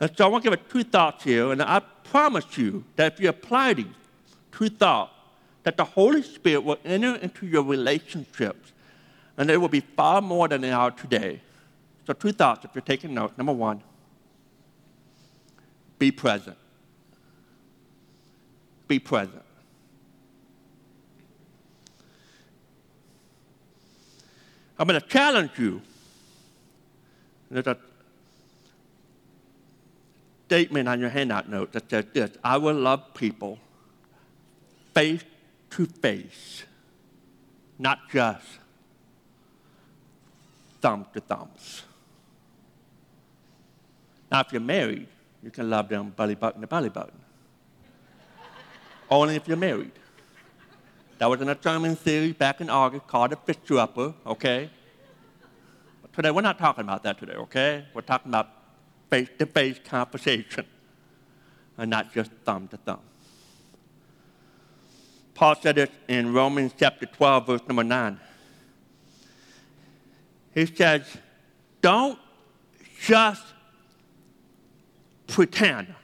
And 0.00 0.16
so 0.16 0.26
I 0.26 0.28
want 0.28 0.44
to 0.44 0.50
give 0.50 0.58
you 0.58 0.82
two 0.82 0.88
thoughts 0.88 1.24
here, 1.24 1.50
and 1.50 1.62
I 1.62 1.80
promise 1.80 2.56
you 2.58 2.84
that 2.96 3.14
if 3.14 3.20
you 3.20 3.28
apply 3.30 3.74
these 3.74 3.86
two 4.52 4.68
thoughts, 4.68 5.12
that 5.64 5.76
the 5.76 5.84
Holy 5.84 6.22
Spirit 6.22 6.60
will 6.62 6.78
enter 6.84 7.16
into 7.16 7.46
your 7.46 7.62
relationships, 7.62 8.72
and 9.36 9.48
they 9.48 9.56
will 9.56 9.68
be 9.68 9.80
far 9.80 10.20
more 10.20 10.46
than 10.46 10.60
they 10.60 10.72
are 10.72 10.90
today. 10.90 11.40
So, 12.06 12.12
two 12.12 12.32
thoughts 12.32 12.64
if 12.64 12.70
you're 12.74 12.82
taking 12.82 13.12
notes. 13.12 13.36
Number 13.36 13.52
one, 13.52 13.82
be 15.98 16.10
present. 16.10 16.56
Be 18.86 18.98
present. 18.98 19.42
I'm 24.78 24.86
going 24.86 25.00
to 25.00 25.06
challenge 25.06 25.50
you. 25.58 25.82
There's 27.50 27.66
a 27.66 27.76
statement 30.46 30.88
on 30.88 31.00
your 31.00 31.10
handout 31.10 31.48
note 31.48 31.72
that 31.72 31.90
says 31.90 32.04
this 32.12 32.30
I 32.44 32.56
will 32.58 32.76
love 32.76 33.14
people 33.14 33.58
face 34.94 35.24
to 35.70 35.86
face, 35.86 36.64
not 37.78 38.08
just 38.10 38.46
thumb 40.80 41.06
to 41.12 41.20
thumbs. 41.20 41.82
Now, 44.30 44.40
if 44.40 44.52
you're 44.52 44.60
married, 44.60 45.08
you 45.42 45.50
can 45.50 45.70
love 45.70 45.88
them 45.88 46.10
belly 46.10 46.34
button 46.34 46.60
to 46.60 46.66
belly 46.66 46.88
button. 46.88 47.18
Only 49.10 49.36
if 49.36 49.48
you're 49.48 49.56
married. 49.56 49.92
That 51.18 51.28
was 51.28 51.40
in 51.40 51.48
a 51.48 51.60
sermon 51.60 51.96
series 51.96 52.34
back 52.34 52.60
in 52.60 52.70
August 52.70 53.06
called 53.06 53.32
The 53.32 53.36
Fist 53.36 53.70
Upper, 53.72 54.14
okay? 54.26 54.70
But 56.02 56.12
today, 56.12 56.30
we're 56.30 56.42
not 56.42 56.58
talking 56.58 56.84
about 56.84 57.02
that 57.02 57.18
today, 57.18 57.32
okay? 57.32 57.86
We're 57.92 58.02
talking 58.02 58.30
about 58.30 58.50
face 59.10 59.28
to 59.38 59.46
face 59.46 59.80
conversation 59.84 60.66
and 61.76 61.90
not 61.90 62.12
just 62.12 62.30
thumb 62.44 62.68
to 62.68 62.76
thumb. 62.76 63.00
Paul 65.34 65.54
said 65.60 65.78
it 65.78 65.92
in 66.08 66.32
Romans 66.32 66.72
chapter 66.78 67.06
12, 67.06 67.46
verse 67.46 67.60
number 67.68 67.84
9. 67.84 68.20
He 70.54 70.66
says, 70.66 71.02
Don't 71.80 72.18
just 73.00 73.44
pretend 75.28 75.94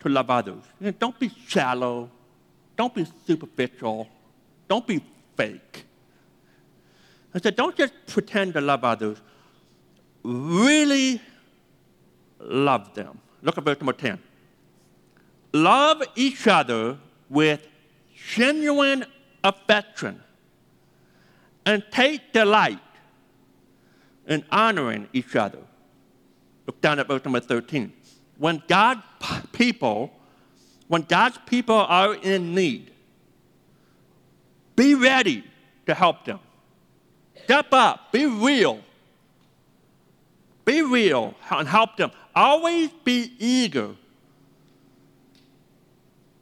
to 0.00 0.08
love 0.08 0.30
others. 0.30 0.62
Don't 0.98 1.18
be 1.18 1.30
shallow 1.46 2.10
don't 2.76 2.94
be 2.94 3.06
superficial. 3.26 4.08
Don't 4.68 4.86
be 4.86 5.04
fake. 5.36 5.84
I 7.34 7.40
said, 7.40 7.56
don't 7.56 7.76
just 7.76 7.92
pretend 8.06 8.54
to 8.54 8.60
love 8.60 8.84
others. 8.84 9.18
Really 10.22 11.20
love 12.40 12.94
them. 12.94 13.18
Look 13.42 13.58
at 13.58 13.64
verse 13.64 13.78
number 13.80 13.92
10. 13.92 14.18
Love 15.52 16.02
each 16.16 16.46
other 16.46 16.98
with 17.28 17.66
genuine 18.34 19.04
affection 19.44 20.20
and 21.66 21.84
take 21.90 22.32
delight 22.32 22.78
in 24.26 24.44
honoring 24.50 25.08
each 25.12 25.36
other. 25.36 25.58
Look 26.66 26.80
down 26.80 26.98
at 26.98 27.08
verse 27.08 27.24
number 27.24 27.40
13. 27.40 27.92
When 28.42 28.60
God's 28.66 29.02
people 29.52 30.10
when 30.88 31.02
God's 31.02 31.38
people 31.46 31.76
are 31.76 32.16
in 32.16 32.56
need, 32.56 32.90
be 34.74 34.96
ready 34.96 35.44
to 35.86 35.94
help 35.94 36.24
them. 36.24 36.40
Step 37.44 37.68
up, 37.70 38.10
be 38.10 38.26
real. 38.26 38.80
Be 40.64 40.82
real 40.82 41.34
and 41.50 41.68
help 41.68 41.96
them. 41.96 42.10
Always 42.34 42.90
be 43.04 43.32
eager 43.38 43.94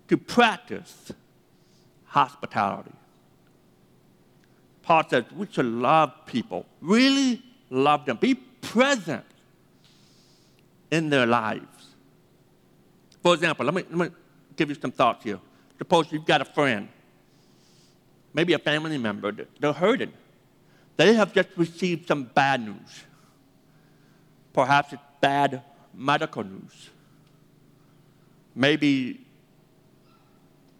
to 0.09 0.17
practice 0.17 1.13
hospitality. 2.07 2.93
Paul 4.83 5.05
says 5.11 5.25
we 5.37 5.47
should 5.53 5.67
love 5.67 6.13
people, 6.25 6.65
really 6.81 7.43
love 7.69 8.07
them, 8.07 8.17
be 8.17 8.35
present 8.35 9.27
in 10.91 11.11
their 11.11 11.27
lives. 11.27 11.80
For 13.23 13.35
example, 13.35 13.67
let 13.67 13.75
me, 13.75 13.85
let 13.91 14.11
me 14.11 14.17
give 14.57 14.69
you 14.69 14.75
some 14.75 14.93
thoughts 14.93 15.25
here. 15.25 15.39
suppose 15.79 16.11
you've 16.11 16.27
got 16.27 16.41
a 16.41 16.45
friend, 16.45 16.89
maybe 18.33 18.53
a 18.55 18.59
family 18.59 18.99
member, 18.99 19.33
they're 19.59 19.73
hurting. 19.73 20.13
They 20.97 21.15
have 21.15 21.33
just 21.33 21.49
received 21.57 22.09
some 22.09 22.25
bad 22.25 22.61
news. 22.61 23.05
Perhaps 24.53 24.93
it's 24.93 25.03
bad 25.21 25.63
medical 25.95 26.45
news. 26.45 26.91
Maybe 28.55 29.27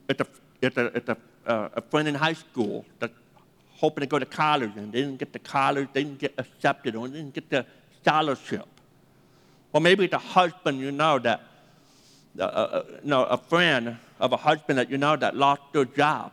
it's 0.09 0.21
a, 0.21 0.27
it's 0.61 0.77
a, 0.77 0.87
it's 0.87 1.09
a, 1.09 1.17
uh, 1.47 1.69
a 1.75 1.81
friend 1.81 2.09
in 2.09 2.15
high 2.15 2.33
school 2.33 2.85
that's 2.99 3.15
hoping 3.71 4.03
to 4.03 4.07
go 4.07 4.19
to 4.19 4.27
college 4.27 4.73
and 4.77 4.93
they 4.93 5.01
didn't 5.01 5.19
get 5.19 5.33
to 5.33 5.39
college, 5.39 5.89
they 5.93 6.05
didn't 6.05 6.19
get 6.19 6.35
accepted, 6.37 6.95
or 6.95 7.09
they 7.09 7.19
didn't 7.19 7.35
get 7.35 7.49
the 7.49 7.65
scholarship. 8.03 8.67
Or 9.73 9.81
maybe 9.81 10.05
it's 10.05 10.15
a 10.15 10.19
husband 10.19 10.79
you 10.81 10.91
know 10.91 11.19
that, 11.21 11.41
know, 12.35 13.25
a 13.25 13.37
friend 13.37 13.97
of 14.19 14.33
a 14.33 14.37
husband 14.37 14.79
that 14.79 14.91
you 14.91 14.99
know 14.99 15.17
that 15.17 15.37
lost 15.37 15.63
their 15.73 15.85
job, 15.85 16.33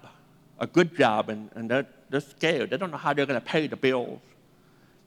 a 0.60 0.68
good 0.68 0.96
job, 0.96 1.30
and, 1.30 1.50
and 1.56 1.70
they're, 1.70 1.88
they're 2.10 2.22
scared. 2.22 2.70
They 2.70 2.78
don't 2.78 2.92
know 2.92 2.98
how 2.98 3.14
they're 3.14 3.26
going 3.26 3.40
to 3.40 3.46
pay 3.46 3.68
the 3.68 3.76
bills. 3.76 4.20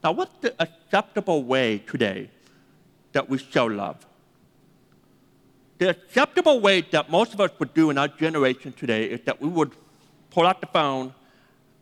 Now, 0.03 0.11
what's 0.13 0.33
the 0.41 0.53
acceptable 0.59 1.43
way 1.43 1.77
today 1.79 2.29
that 3.13 3.29
we 3.29 3.37
show 3.37 3.65
love? 3.65 4.05
The 5.77 5.89
acceptable 5.89 6.59
way 6.59 6.81
that 6.81 7.09
most 7.09 7.33
of 7.33 7.41
us 7.41 7.51
would 7.59 7.73
do 7.73 7.89
in 7.89 7.97
our 7.97 8.07
generation 8.07 8.71
today 8.73 9.05
is 9.05 9.21
that 9.21 9.41
we 9.41 9.47
would 9.47 9.71
pull 10.29 10.45
out 10.45 10.61
the 10.61 10.67
phone 10.67 11.13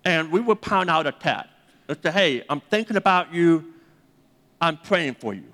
and 0.05 0.31
we 0.31 0.39
would 0.39 0.61
pound 0.61 0.89
out 0.89 1.05
a 1.07 1.11
text 1.11 1.49
and 1.87 1.97
say, 2.01 2.11
hey, 2.11 2.43
I'm 2.49 2.61
thinking 2.61 2.95
about 2.95 3.33
you, 3.33 3.73
I'm 4.61 4.77
praying 4.77 5.15
for 5.15 5.33
you. 5.33 5.51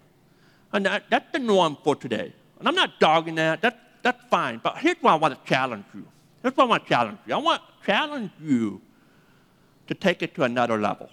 And 0.73 0.85
that, 0.85 1.05
that's 1.09 1.31
the 1.31 1.39
norm 1.39 1.77
for 1.83 1.95
today. 1.95 2.33
And 2.59 2.67
I'm 2.67 2.75
not 2.75 2.99
dogging 2.99 3.35
that, 3.35 3.61
that, 3.61 3.79
that's 4.01 4.23
fine. 4.29 4.59
But 4.63 4.77
here's 4.77 4.97
what 5.01 5.11
I 5.11 5.15
want 5.15 5.33
to 5.33 5.49
challenge 5.49 5.85
you. 5.93 6.05
Here's 6.41 6.55
what 6.55 6.65
I 6.65 6.67
want 6.67 6.83
to 6.83 6.89
challenge 6.89 7.17
you. 7.25 7.33
I 7.33 7.37
want 7.37 7.61
to 7.61 7.85
challenge 7.85 8.31
you 8.41 8.81
to 9.87 9.93
take 9.93 10.21
it 10.21 10.35
to 10.35 10.43
another 10.43 10.79
level. 10.79 11.09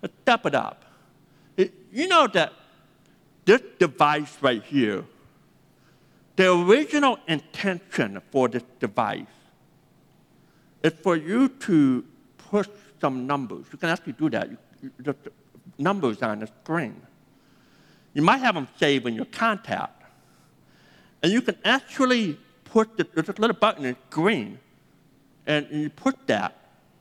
Let's 0.00 0.14
step 0.22 0.46
it 0.46 0.54
up. 0.54 0.84
It, 1.56 1.72
you 1.92 2.08
know 2.08 2.26
that 2.28 2.52
this 3.44 3.60
device 3.78 4.36
right 4.40 4.62
here, 4.62 5.04
the 6.36 6.52
original 6.52 7.18
intention 7.28 8.20
for 8.30 8.48
this 8.48 8.62
device 8.80 9.26
is 10.82 10.92
for 11.02 11.16
you 11.16 11.48
to 11.48 12.04
push 12.36 12.68
some 13.00 13.26
numbers. 13.26 13.66
You 13.72 13.78
can 13.78 13.90
actually 13.90 14.14
do 14.14 14.30
that. 14.30 14.50
You, 14.50 14.58
you, 14.82 14.92
the 14.98 15.16
numbers 15.78 16.22
on 16.22 16.40
the 16.40 16.46
screen. 16.46 17.00
You 18.14 18.22
might 18.22 18.38
have 18.38 18.54
them 18.54 18.68
saved 18.78 19.06
in 19.06 19.14
your 19.14 19.24
contact. 19.26 20.02
And 21.22 21.32
you 21.32 21.40
can 21.40 21.56
actually 21.64 22.38
put 22.64 22.96
the, 22.96 23.06
there's 23.14 23.28
a 23.28 23.40
little 23.40 23.56
button, 23.56 23.84
it's 23.84 23.98
green, 24.10 24.58
and 25.46 25.66
you 25.70 25.90
put 25.90 26.26
that, 26.26 26.56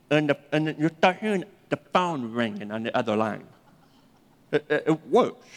and, 0.09 0.29
the, 0.29 0.37
and 0.51 0.75
you 0.77 0.89
start 0.89 1.17
hearing 1.17 1.43
the 1.69 1.77
phone 1.77 2.31
ringing 2.31 2.71
on 2.71 2.83
the 2.83 2.95
other 2.95 3.15
line. 3.15 3.45
It, 4.51 4.65
it, 4.69 4.83
it 4.87 5.07
works. 5.07 5.47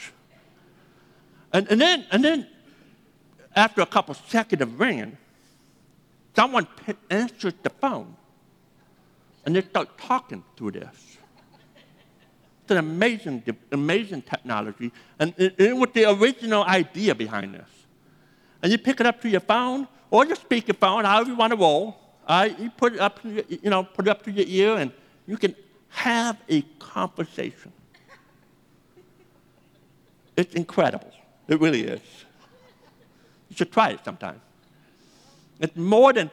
And, 1.53 1.71
and, 1.71 1.81
then, 1.81 2.07
and 2.11 2.25
then, 2.25 2.49
after 3.55 3.81
a 3.81 3.87
couple 3.87 4.15
seconds 4.15 4.63
of 4.63 4.81
ringing, 4.81 5.17
someone 6.35 6.67
answers 7.11 7.55
the 7.63 7.71
phone, 7.71 8.17
and 9.45 9.55
they 9.55 9.63
start 9.63 9.99
talking 9.99 10.43
through 10.57 10.73
this. 10.73 11.19
It's 12.65 12.71
an 12.71 12.79
amazing, 12.79 13.43
amazing 13.73 14.23
technology, 14.23 14.91
and 15.19 15.35
it, 15.37 15.77
was 15.77 15.91
the 15.93 16.07
original 16.07 16.65
idea 16.65 17.15
behind 17.15 17.53
this. 17.53 17.69
And 18.63 18.73
you 18.73 18.79
pick 18.79 19.01
it 19.01 19.07
up 19.07 19.21
to 19.21 19.29
your 19.29 19.41
phone 19.41 19.87
or 20.11 20.25
your 20.25 20.37
speakerphone, 20.37 21.05
however 21.05 21.29
you 21.29 21.37
want 21.37 21.53
to 21.53 21.59
roll. 21.59 21.95
Uh, 22.27 22.49
you 22.59 22.71
put 22.71 22.95
it 22.95 23.01
up, 23.01 23.21
to 23.21 23.29
your, 23.29 23.45
you 23.51 23.69
know, 23.69 23.85
put 23.85 24.07
it 24.07 24.11
up 24.11 24.23
to 24.23 24.33
your 24.33 24.47
ear, 24.49 24.79
and 24.79 24.93
you 25.27 25.37
can 25.37 25.55
have 25.91 26.39
a 26.49 26.63
conversation. 26.79 27.71
It's 30.35 30.55
incredible. 30.55 31.13
It 31.47 31.61
really 31.61 31.83
is. 31.83 32.01
You 33.51 33.57
should 33.57 33.73
try 33.73 33.91
it 33.91 34.03
sometime. 34.03 34.41
It's 35.61 35.77
more 35.77 36.15
than 36.15 36.31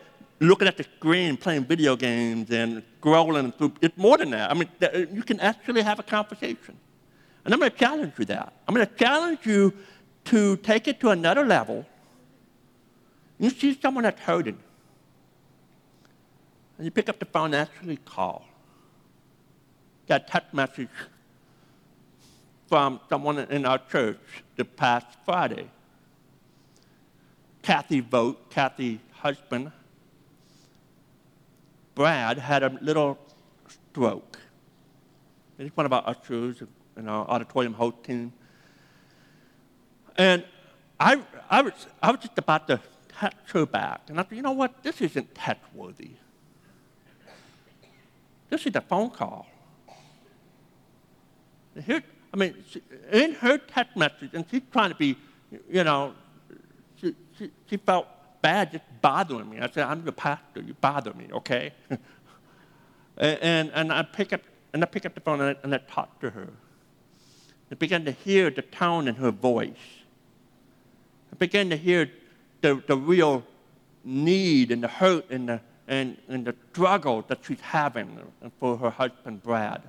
looking 0.48 0.68
at 0.68 0.76
the 0.76 0.84
screen, 0.84 1.38
playing 1.38 1.66
video 1.66 1.96
games, 1.96 2.50
and 2.52 2.84
scrolling 3.00 3.56
through. 3.56 3.74
It's 3.82 3.98
more 3.98 4.18
than 4.18 4.32
that. 4.32 4.50
I 4.50 4.54
mean, 4.54 4.70
uh, 4.82 4.98
you 5.12 5.24
can 5.24 5.40
actually 5.40 5.82
have 5.84 6.00
a 6.00 6.04
conversation. 6.04 6.78
And 7.46 7.54
I'm 7.54 7.60
going 7.60 7.72
to 7.72 7.78
challenge 7.78 8.14
you 8.18 8.26
that. 8.26 8.54
I'm 8.68 8.76
going 8.76 8.88
to 8.88 8.96
challenge 8.96 9.46
you 9.46 9.74
to 10.26 10.58
take 10.58 10.88
it 10.88 11.00
to 11.02 11.10
another 11.10 11.46
level. 11.46 11.86
You 13.40 13.50
see 13.50 13.78
someone 13.80 14.04
that's 14.04 14.22
hurting. 14.22 14.58
And 16.78 16.86
you 16.86 16.92
pick 16.92 17.10
up 17.10 17.20
the 17.20 17.26
phone 17.26 17.54
and 17.54 17.56
actually 17.56 17.98
call. 17.98 18.46
A 20.10 20.20
text 20.20 20.54
message 20.54 20.90
from 22.68 23.00
someone 23.08 23.40
in 23.40 23.66
our 23.66 23.78
church 23.78 24.20
the 24.58 24.66
past 24.66 25.08
Friday. 25.24 25.70
Kathy 27.62 28.02
Vote, 28.02 28.50
Kathy 28.50 29.00
husband, 29.14 29.72
Brad 31.96 32.38
had 32.38 32.64
a 32.64 32.78
little 32.82 33.18
stroke. 33.68 34.40
He's 35.58 35.76
one 35.76 35.86
of 35.86 35.94
our 35.94 36.04
ushers 36.08 36.64
in 36.98 37.08
our 37.08 37.28
auditorium 37.28 37.74
host 37.74 38.04
team. 38.04 38.34
And 40.18 40.44
I, 41.00 41.22
I, 41.50 41.62
was, 41.62 41.74
I 42.02 42.12
was 42.12 42.22
just 42.22 42.38
about 42.38 42.68
to 42.68 42.80
touch 43.10 43.36
her 43.54 43.66
back. 43.66 44.02
And 44.08 44.20
I 44.20 44.24
thought, 44.24 44.36
you 44.36 44.42
know 44.42 44.52
what? 44.52 44.84
This 44.84 45.02
isn't 45.02 45.36
touch 45.36 45.60
worthy. 45.74 46.12
This 48.50 48.66
is 48.66 48.76
a 48.76 48.82
phone 48.82 49.10
call. 49.10 49.48
Here, 51.86 52.04
I 52.34 52.38
mean, 52.38 52.56
she, 52.70 52.82
in 53.12 53.34
her 53.36 53.58
text 53.58 53.96
message, 53.96 54.32
and 54.34 54.46
she's 54.50 54.62
trying 54.72 54.90
to 54.90 54.96
be, 54.96 55.18
you 55.70 55.84
know, 55.84 56.14
she, 57.00 57.16
she, 57.38 57.52
she 57.70 57.78
felt 57.78 58.08
bad 58.42 58.72
just 58.72 58.84
bothering 59.02 59.50
me. 59.50 59.60
I 59.60 59.70
said, 59.70 59.86
I'm 59.86 60.04
your 60.04 60.12
pastor. 60.12 60.62
You 60.62 60.74
bother 60.76 61.14
me, 61.14 61.28
okay? 61.32 61.74
and, 63.18 63.40
and, 63.42 63.72
and, 63.74 63.92
I 63.92 64.04
pick 64.04 64.34
up, 64.34 64.42
and 64.74 64.84
I 64.84 64.86
pick 64.86 65.06
up 65.06 65.14
the 65.14 65.22
phone 65.22 65.42
and 65.42 65.58
I, 65.58 65.60
and 65.64 65.76
I 65.76 65.80
talk 65.80 66.20
to 66.22 66.30
her. 66.30 66.48
I 67.72 67.76
began 67.76 68.06
to 68.06 68.12
hear 68.12 68.50
the 68.50 68.62
tone 68.62 69.08
in 69.08 69.16
her 69.16 69.32
voice. 69.32 69.72
I 71.32 71.36
began 71.38 71.70
to 71.70 71.78
hear 71.78 72.12
the, 72.62 72.84
the 72.88 72.98
real 72.98 73.44
need 74.04 74.72
and 74.72 74.84
the 74.84 74.88
hurt 74.88 75.30
and 75.30 75.48
the, 75.48 75.62
and, 75.88 76.18
and 76.28 76.46
the 76.46 76.56
struggle 76.72 77.24
that 77.28 77.40
she's 77.46 77.62
having 77.62 78.20
for 78.60 78.78
her 78.78 78.90
husband, 78.90 79.44
Brad. 79.44 79.82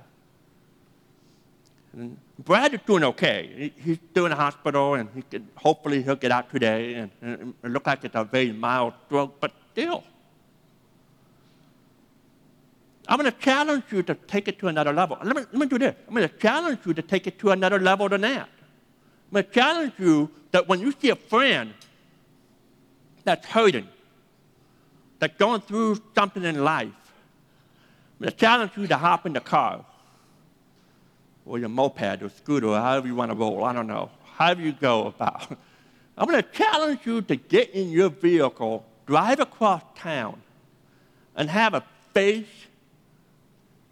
And 1.93 2.17
Brad 2.39 2.73
is 2.73 2.79
doing 2.85 3.03
okay. 3.03 3.71
He's 3.77 3.99
still 4.11 4.25
in 4.25 4.31
the 4.31 4.35
hospital, 4.35 4.95
and 4.95 5.09
he 5.13 5.21
can, 5.21 5.47
hopefully 5.55 6.01
he'll 6.01 6.15
get 6.15 6.31
out 6.31 6.49
today. 6.49 6.95
And, 6.95 7.11
and 7.21 7.53
it 7.63 7.69
looks 7.69 7.85
like 7.85 8.03
it's 8.03 8.15
a 8.15 8.23
very 8.23 8.51
mild 8.51 8.93
stroke, 9.05 9.39
but 9.39 9.51
still. 9.71 10.03
I'm 13.07 13.19
going 13.19 13.31
to 13.31 13.37
challenge 13.37 13.83
you 13.91 14.01
to 14.03 14.15
take 14.15 14.47
it 14.47 14.57
to 14.59 14.69
another 14.69 14.91
level. 14.91 15.17
Let 15.23 15.35
me, 15.35 15.43
let 15.51 15.53
me 15.53 15.67
do 15.67 15.77
this. 15.77 15.95
I'm 16.07 16.15
going 16.15 16.27
to 16.27 16.37
challenge 16.37 16.79
you 16.85 16.93
to 16.95 17.01
take 17.01 17.27
it 17.27 17.37
to 17.39 17.51
another 17.51 17.79
level 17.79 18.09
than 18.09 18.21
that. 18.21 18.49
I'm 19.31 19.33
going 19.33 19.45
to 19.45 19.51
challenge 19.51 19.93
you 19.99 20.31
that 20.51 20.67
when 20.67 20.79
you 20.79 20.93
see 20.99 21.09
a 21.09 21.15
friend 21.15 21.73
that's 23.23 23.45
hurting, 23.45 23.87
that's 25.19 25.37
going 25.37 25.61
through 25.61 26.01
something 26.15 26.43
in 26.43 26.63
life, 26.63 26.87
I'm 26.87 28.25
going 28.25 28.31
to 28.31 28.37
challenge 28.37 28.71
you 28.77 28.87
to 28.87 28.97
hop 28.97 29.25
in 29.25 29.33
the 29.33 29.41
car 29.41 29.85
or 31.45 31.59
your 31.59 31.69
moped 31.69 32.21
or 32.21 32.29
scooter 32.29 32.67
or 32.67 32.79
however 32.79 33.07
you 33.07 33.15
want 33.15 33.31
to 33.31 33.37
roll. 33.37 33.63
I 33.63 33.73
don't 33.73 33.87
know. 33.87 34.09
However 34.35 34.61
you 34.61 34.73
go 34.73 35.07
about. 35.07 35.57
I'm 36.17 36.27
going 36.27 36.41
to 36.41 36.49
challenge 36.49 36.99
you 37.05 37.21
to 37.23 37.35
get 37.35 37.71
in 37.71 37.89
your 37.89 38.09
vehicle, 38.09 38.85
drive 39.07 39.39
across 39.39 39.81
town, 39.95 40.41
and 41.35 41.49
have 41.49 41.73
a 41.73 41.83
face 42.13 42.45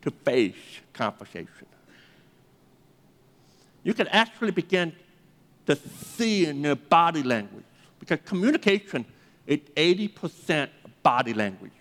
to 0.03 0.11
face 0.11 0.55
conversation. 0.93 1.65
You 3.83 3.93
can 3.93 4.07
actually 4.09 4.51
begin 4.51 4.93
to 5.65 5.75
see 5.75 6.45
in 6.45 6.61
your 6.61 6.75
body 6.75 7.23
language 7.23 7.65
because 7.99 8.19
communication 8.25 9.05
is 9.47 9.59
80% 9.75 10.69
body 11.01 11.33
language. 11.33 11.71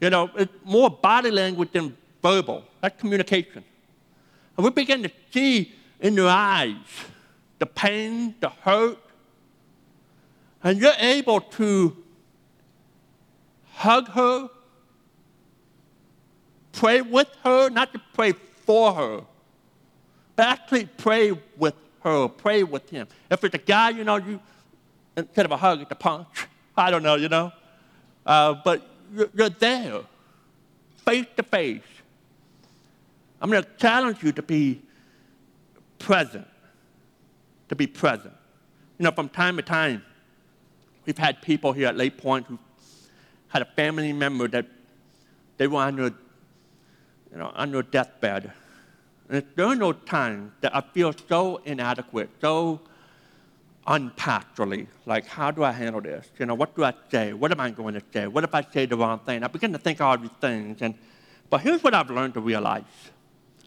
You 0.00 0.10
know, 0.10 0.30
it's 0.36 0.52
more 0.64 0.90
body 0.90 1.30
language 1.30 1.70
than 1.72 1.96
verbal. 2.22 2.64
That's 2.86 3.00
communication. 3.00 3.64
And 4.56 4.64
we 4.64 4.70
begin 4.70 5.02
to 5.02 5.10
see 5.32 5.72
in 5.98 6.14
their 6.14 6.28
eyes 6.28 6.76
the 7.58 7.66
pain, 7.66 8.36
the 8.38 8.48
hurt, 8.48 8.98
and 10.62 10.80
you're 10.80 10.92
able 11.00 11.40
to 11.40 11.96
hug 13.72 14.06
her, 14.10 14.48
pray 16.70 17.02
with 17.02 17.26
her, 17.42 17.70
not 17.70 17.92
to 17.92 18.00
pray 18.14 18.30
for 18.64 18.94
her, 18.94 19.24
but 20.36 20.46
actually 20.46 20.86
pray 20.86 21.32
with 21.56 21.74
her, 22.04 22.28
pray 22.28 22.62
with 22.62 22.88
him. 22.88 23.08
If 23.28 23.42
it's 23.42 23.56
a 23.56 23.58
guy, 23.58 23.90
you 23.90 24.04
know, 24.04 24.14
you 24.14 24.38
instead 25.16 25.44
of 25.44 25.50
a 25.50 25.56
hug, 25.56 25.80
it's 25.80 25.90
a 25.90 25.96
punch. 25.96 26.46
I 26.76 26.92
don't 26.92 27.02
know, 27.02 27.16
you 27.16 27.28
know. 27.28 27.50
Uh, 28.24 28.54
but 28.64 28.88
you're, 29.12 29.30
you're 29.34 29.50
there, 29.50 30.02
face 31.04 31.26
to 31.36 31.42
face. 31.42 31.82
I'm 33.40 33.50
going 33.50 33.62
to 33.62 33.68
challenge 33.76 34.22
you 34.22 34.32
to 34.32 34.42
be 34.42 34.82
present. 35.98 36.46
To 37.68 37.76
be 37.76 37.86
present. 37.86 38.32
You 38.98 39.04
know, 39.04 39.10
from 39.10 39.28
time 39.28 39.56
to 39.56 39.62
time, 39.62 40.02
we've 41.04 41.18
had 41.18 41.42
people 41.42 41.72
here 41.72 41.88
at 41.88 41.96
Lake 41.96 42.16
Point 42.16 42.46
who 42.46 42.58
had 43.48 43.62
a 43.62 43.66
family 43.76 44.12
member 44.12 44.48
that 44.48 44.66
they 45.58 45.66
were 45.66 45.80
under, 45.80 46.04
you 46.04 47.38
know, 47.38 47.52
under 47.54 47.82
deathbed. 47.82 48.52
And 49.28 49.38
it's 49.38 49.48
during 49.56 49.78
those 49.78 49.96
times 50.06 50.52
that 50.60 50.74
I 50.74 50.80
feel 50.80 51.12
so 51.28 51.56
inadequate, 51.64 52.30
so 52.40 52.80
unpastorally. 53.86 54.86
Like, 55.04 55.26
how 55.26 55.50
do 55.50 55.62
I 55.62 55.72
handle 55.72 56.00
this? 56.00 56.28
You 56.38 56.46
know, 56.46 56.54
what 56.54 56.74
do 56.74 56.84
I 56.84 56.94
say? 57.10 57.32
What 57.32 57.52
am 57.52 57.60
I 57.60 57.70
going 57.70 57.94
to 57.94 58.02
say? 58.12 58.26
What 58.26 58.44
if 58.44 58.54
I 58.54 58.62
say 58.62 58.86
the 58.86 58.96
wrong 58.96 59.20
thing? 59.20 59.42
I 59.42 59.48
begin 59.48 59.72
to 59.72 59.78
think 59.78 60.00
all 60.00 60.16
these 60.16 60.30
things. 60.40 60.78
And, 60.80 60.94
but 61.50 61.60
here's 61.60 61.82
what 61.82 61.94
I've 61.94 62.10
learned 62.10 62.34
to 62.34 62.40
realize 62.40 62.84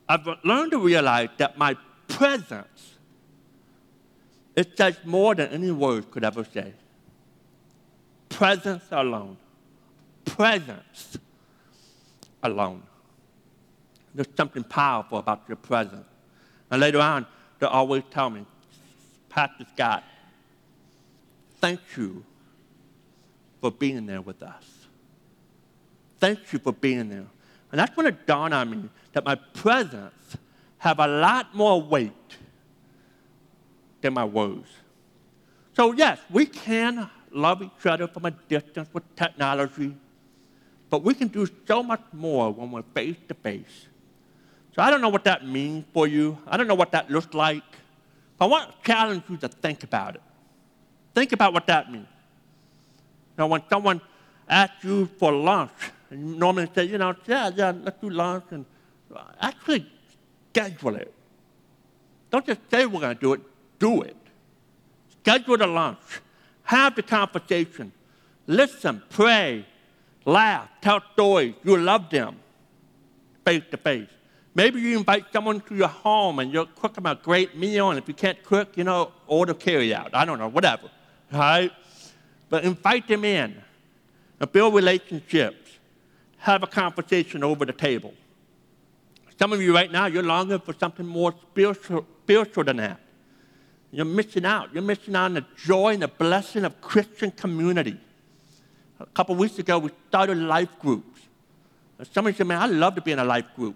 I've 0.10 0.28
learned 0.44 0.72
to 0.72 0.80
realize 0.80 1.30
that 1.38 1.58
my 1.58 1.78
presence 2.08 2.96
it 4.60 4.76
says 4.76 4.98
more 5.06 5.36
than 5.36 5.52
any 5.52 5.72
words 5.72 6.06
could 6.12 6.26
ever 6.26 6.44
say. 6.44 6.74
Presence 8.28 8.84
alone. 8.92 9.38
Presence 10.26 11.18
alone. 12.44 12.84
There's 14.14 14.28
something 14.36 14.66
powerful 14.66 15.20
about 15.20 15.44
your 15.48 15.56
presence. 15.56 16.06
And 16.70 16.82
later 16.82 17.00
on, 17.00 17.26
they'll 17.58 17.70
always 17.70 18.04
tell 18.12 18.30
me, 18.30 18.46
Pastor 19.30 19.66
Scott, 19.74 20.04
thank 21.62 21.80
you 21.96 22.26
for 23.62 23.72
being 23.72 24.06
there 24.08 24.22
with 24.22 24.44
us. 24.44 24.66
Thank 26.20 26.52
you 26.52 26.60
for 26.60 26.74
being 26.74 27.08
there. 27.08 27.28
And 27.72 27.80
that's 27.80 27.96
when 27.96 28.08
it 28.08 28.26
dawned 28.26 28.54
on 28.54 28.70
me 28.70 28.90
that 29.14 29.26
my 29.26 29.36
presence 29.36 30.38
have 30.80 31.00
a 31.00 31.08
lot 31.08 31.54
more 31.54 31.82
weight 31.82 32.38
than 34.02 34.14
my 34.14 34.26
words. 34.26 34.68
So 35.74 35.92
yes, 35.92 36.20
we 36.30 36.46
can 36.46 37.10
love 37.32 37.62
each 37.62 37.86
other 37.86 38.08
from 38.08 38.26
a 38.26 38.32
distance 38.32 38.90
with 38.94 39.04
technology, 39.16 39.96
but 40.90 41.04
we 41.04 41.14
can 41.14 41.28
do 41.28 41.48
so 41.68 41.84
much 41.84 42.02
more 42.12 42.52
when 42.52 42.72
we're 42.72 42.82
face 42.94 43.18
to 43.28 43.34
face. 43.34 43.88
So 44.76 44.82
I 44.82 44.90
don't 44.90 45.02
know 45.02 45.10
what 45.10 45.24
that 45.26 45.46
means 45.46 45.86
for 45.94 46.08
you. 46.08 46.38
I 46.48 46.58
don't 46.58 46.68
know 46.68 46.76
what 46.76 46.92
that 46.92 47.10
looks 47.12 47.34
like. 47.34 47.64
But 48.38 48.46
I 48.46 48.48
want 48.48 48.72
to 48.72 48.78
challenge 48.84 49.24
you 49.30 49.38
to 49.38 49.48
think 49.48 49.84
about 49.84 50.16
it. 50.16 50.22
Think 51.14 51.34
about 51.34 51.54
what 51.54 51.68
that 51.68 51.92
means. 51.92 52.08
Now, 53.38 53.48
when 53.48 53.62
someone 53.70 54.02
asks 54.48 54.84
you 54.84 55.06
for 55.18 55.32
lunch, 55.32 55.72
and 56.10 56.40
normally 56.40 56.70
say, 56.74 56.86
you 56.86 56.98
know, 56.98 57.16
yeah, 57.28 57.52
yeah, 57.56 57.74
let's 57.84 58.00
do 58.02 58.10
lunch, 58.10 58.46
and 58.52 58.66
actually 59.40 59.86
schedule 60.52 60.96
it. 60.96 61.14
Don't 62.32 62.46
just 62.46 62.62
say 62.70 62.86
we're 62.86 63.00
going 63.00 63.16
to 63.16 63.22
do 63.22 63.34
it, 63.34 63.42
do 63.80 64.02
it. 64.02 64.16
Schedule 65.22 65.58
the 65.58 65.68
lunch. 65.68 66.22
Have 66.64 66.96
the 66.96 67.04
conversation. 67.04 67.92
Listen, 68.46 69.02
pray, 69.10 69.66
laugh, 70.26 70.70
tell 70.82 71.02
stories. 71.14 71.56
You 71.64 71.78
love 71.78 72.10
them 72.10 72.36
face 73.44 73.64
to 73.72 73.78
face. 73.78 74.10
Maybe 74.54 74.82
you 74.82 74.98
invite 74.98 75.26
someone 75.32 75.62
to 75.62 75.76
your 75.76 75.88
home 75.88 76.40
and 76.40 76.54
you 76.54 76.68
cook 76.76 76.94
them 76.94 77.06
a 77.06 77.16
great 77.16 77.56
meal, 77.58 77.90
and 77.90 77.98
if 78.00 78.08
you 78.08 78.14
can't 78.14 78.42
cook, 78.44 78.78
you 78.78 78.84
know, 78.84 79.12
order 79.28 79.54
carry 79.54 79.94
out. 79.94 80.10
I 80.14 80.26
don't 80.26 80.38
know, 80.38 80.48
whatever. 80.48 80.90
Right? 81.32 81.72
But 82.50 82.64
invite 82.64 83.08
them 83.08 83.26
in 83.26 83.56
and 84.40 84.52
build 84.52 84.74
relationships. 84.74 85.59
Have 86.40 86.64
a 86.64 86.68
conversation 86.68 87.44
over 87.44 87.66
the 87.66 87.74
table. 87.74 88.14
Some 89.38 89.54
of 89.54 89.62
you 89.62 89.74
right 89.74 89.92
now, 89.92 90.06
you're 90.08 90.24
longing 90.24 90.60
for 90.60 90.74
something 90.74 91.06
more 91.06 91.34
spiritual, 91.52 92.06
spiritual 92.24 92.64
than 92.66 92.78
that. 92.78 93.00
You're 93.92 94.06
missing 94.06 94.46
out. 94.46 94.74
You're 94.74 94.84
missing 94.84 95.16
out 95.16 95.26
on 95.26 95.34
the 95.36 95.46
joy 95.56 95.94
and 95.94 96.04
the 96.04 96.08
blessing 96.08 96.66
of 96.66 96.80
Christian 96.82 97.32
community. 97.32 97.98
A 99.00 99.06
couple 99.06 99.36
weeks 99.36 99.58
ago, 99.58 99.80
we 99.80 99.92
started 100.10 100.38
life 100.38 100.70
groups. 100.80 101.22
Somebody 102.12 102.36
said, 102.36 102.48
Man, 102.48 102.62
I'd 102.62 102.70
love 102.70 102.96
to 102.96 103.02
be 103.02 103.12
in 103.12 103.20
a 103.20 103.24
life 103.24 103.48
group. 103.56 103.76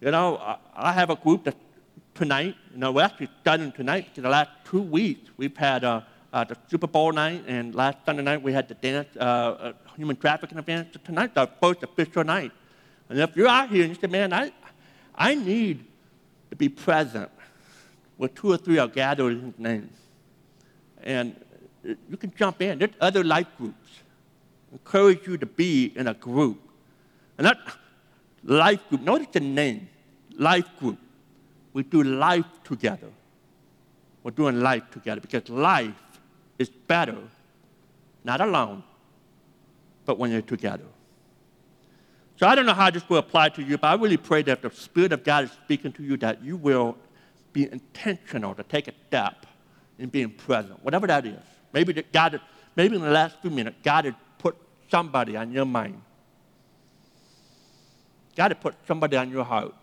You 0.00 0.10
know, 0.10 0.38
I, 0.38 0.56
I 0.74 0.92
have 0.92 1.10
a 1.10 1.16
group 1.16 1.44
that 1.44 1.56
tonight, 2.14 2.56
you 2.72 2.78
know, 2.78 2.92
we're 2.92 3.02
actually 3.02 3.28
starting 3.40 3.72
tonight 3.72 4.06
because 4.08 4.22
the 4.22 4.28
last 4.28 4.50
two 4.64 4.82
weeks 4.82 5.30
we've 5.36 5.56
had 5.56 5.84
uh, 5.84 6.00
uh, 6.32 6.44
the 6.44 6.56
Super 6.68 6.86
Bowl 6.86 7.12
night, 7.12 7.44
and 7.46 7.74
last 7.74 7.98
Sunday 8.04 8.22
night 8.22 8.42
we 8.42 8.52
had 8.52 8.68
the 8.68 8.74
dance, 8.74 9.08
uh, 9.16 9.20
uh, 9.20 9.72
human 9.96 10.16
trafficking 10.16 10.58
event. 10.58 10.88
So 10.92 11.00
tonight's 11.04 11.36
our 11.36 11.48
first 11.60 11.82
official 11.82 12.24
night. 12.24 12.52
And 13.08 13.18
if 13.18 13.36
you're 13.36 13.48
out 13.48 13.70
here 13.70 13.84
and 13.84 13.94
you 13.94 14.00
say, 14.00 14.06
man, 14.06 14.32
I, 14.32 14.52
I 15.14 15.34
need 15.34 15.84
to 16.50 16.56
be 16.56 16.68
present 16.68 17.30
where 18.16 18.28
two 18.28 18.52
or 18.52 18.56
three 18.56 18.78
are 18.78 18.88
gathered 18.88 19.32
in 19.32 19.40
His 19.46 19.58
name. 19.58 19.90
And 21.02 21.36
you 21.84 22.16
can 22.16 22.32
jump 22.36 22.62
in. 22.62 22.78
There's 22.78 22.92
other 23.00 23.24
life 23.24 23.48
groups. 23.58 23.90
Encourage 24.72 25.26
you 25.26 25.36
to 25.36 25.46
be 25.46 25.92
in 25.96 26.08
a 26.08 26.14
group. 26.14 26.58
And 27.36 27.46
that 27.46 27.58
life 28.44 28.88
group, 28.88 29.02
notice 29.02 29.28
the 29.32 29.40
name 29.40 29.88
life 30.38 30.66
group. 30.78 30.98
We 31.72 31.82
do 31.82 32.02
life 32.02 32.46
together. 32.64 33.08
We're 34.22 34.30
doing 34.30 34.60
life 34.60 34.90
together 34.90 35.20
because 35.20 35.48
life 35.48 35.94
is 36.58 36.68
better, 36.68 37.16
not 38.24 38.40
alone, 38.40 38.84
but 40.04 40.18
when 40.18 40.30
you're 40.30 40.42
together. 40.42 40.84
So 42.36 42.46
I 42.46 42.54
don't 42.54 42.66
know 42.66 42.74
how 42.74 42.90
this 42.90 43.08
will 43.08 43.18
apply 43.18 43.50
to 43.50 43.62
you, 43.62 43.78
but 43.78 43.88
I 43.88 43.94
really 43.94 44.16
pray 44.16 44.42
that 44.42 44.62
the 44.62 44.70
Spirit 44.70 45.12
of 45.12 45.22
God 45.22 45.44
is 45.44 45.52
speaking 45.52 45.92
to 45.92 46.02
you 46.02 46.16
that 46.18 46.42
you 46.42 46.56
will 46.56 46.96
be 47.52 47.70
intentional 47.70 48.54
to 48.54 48.62
take 48.62 48.88
a 48.88 48.92
step 49.08 49.46
in 49.98 50.08
being 50.08 50.30
present, 50.30 50.82
whatever 50.82 51.06
that 51.06 51.26
is. 51.26 51.38
Maybe 51.72 51.92
that 51.92 52.12
God, 52.12 52.40
maybe 52.74 52.96
in 52.96 53.02
the 53.02 53.10
last 53.10 53.36
few 53.40 53.50
minutes, 53.50 53.76
God 53.82 54.06
had 54.06 54.16
put 54.38 54.56
somebody 54.90 55.36
on 55.36 55.52
your 55.52 55.66
mind. 55.66 56.00
God 58.34 58.50
had 58.50 58.60
put 58.60 58.74
somebody 58.86 59.16
on 59.16 59.30
your 59.30 59.44
heart 59.44 59.74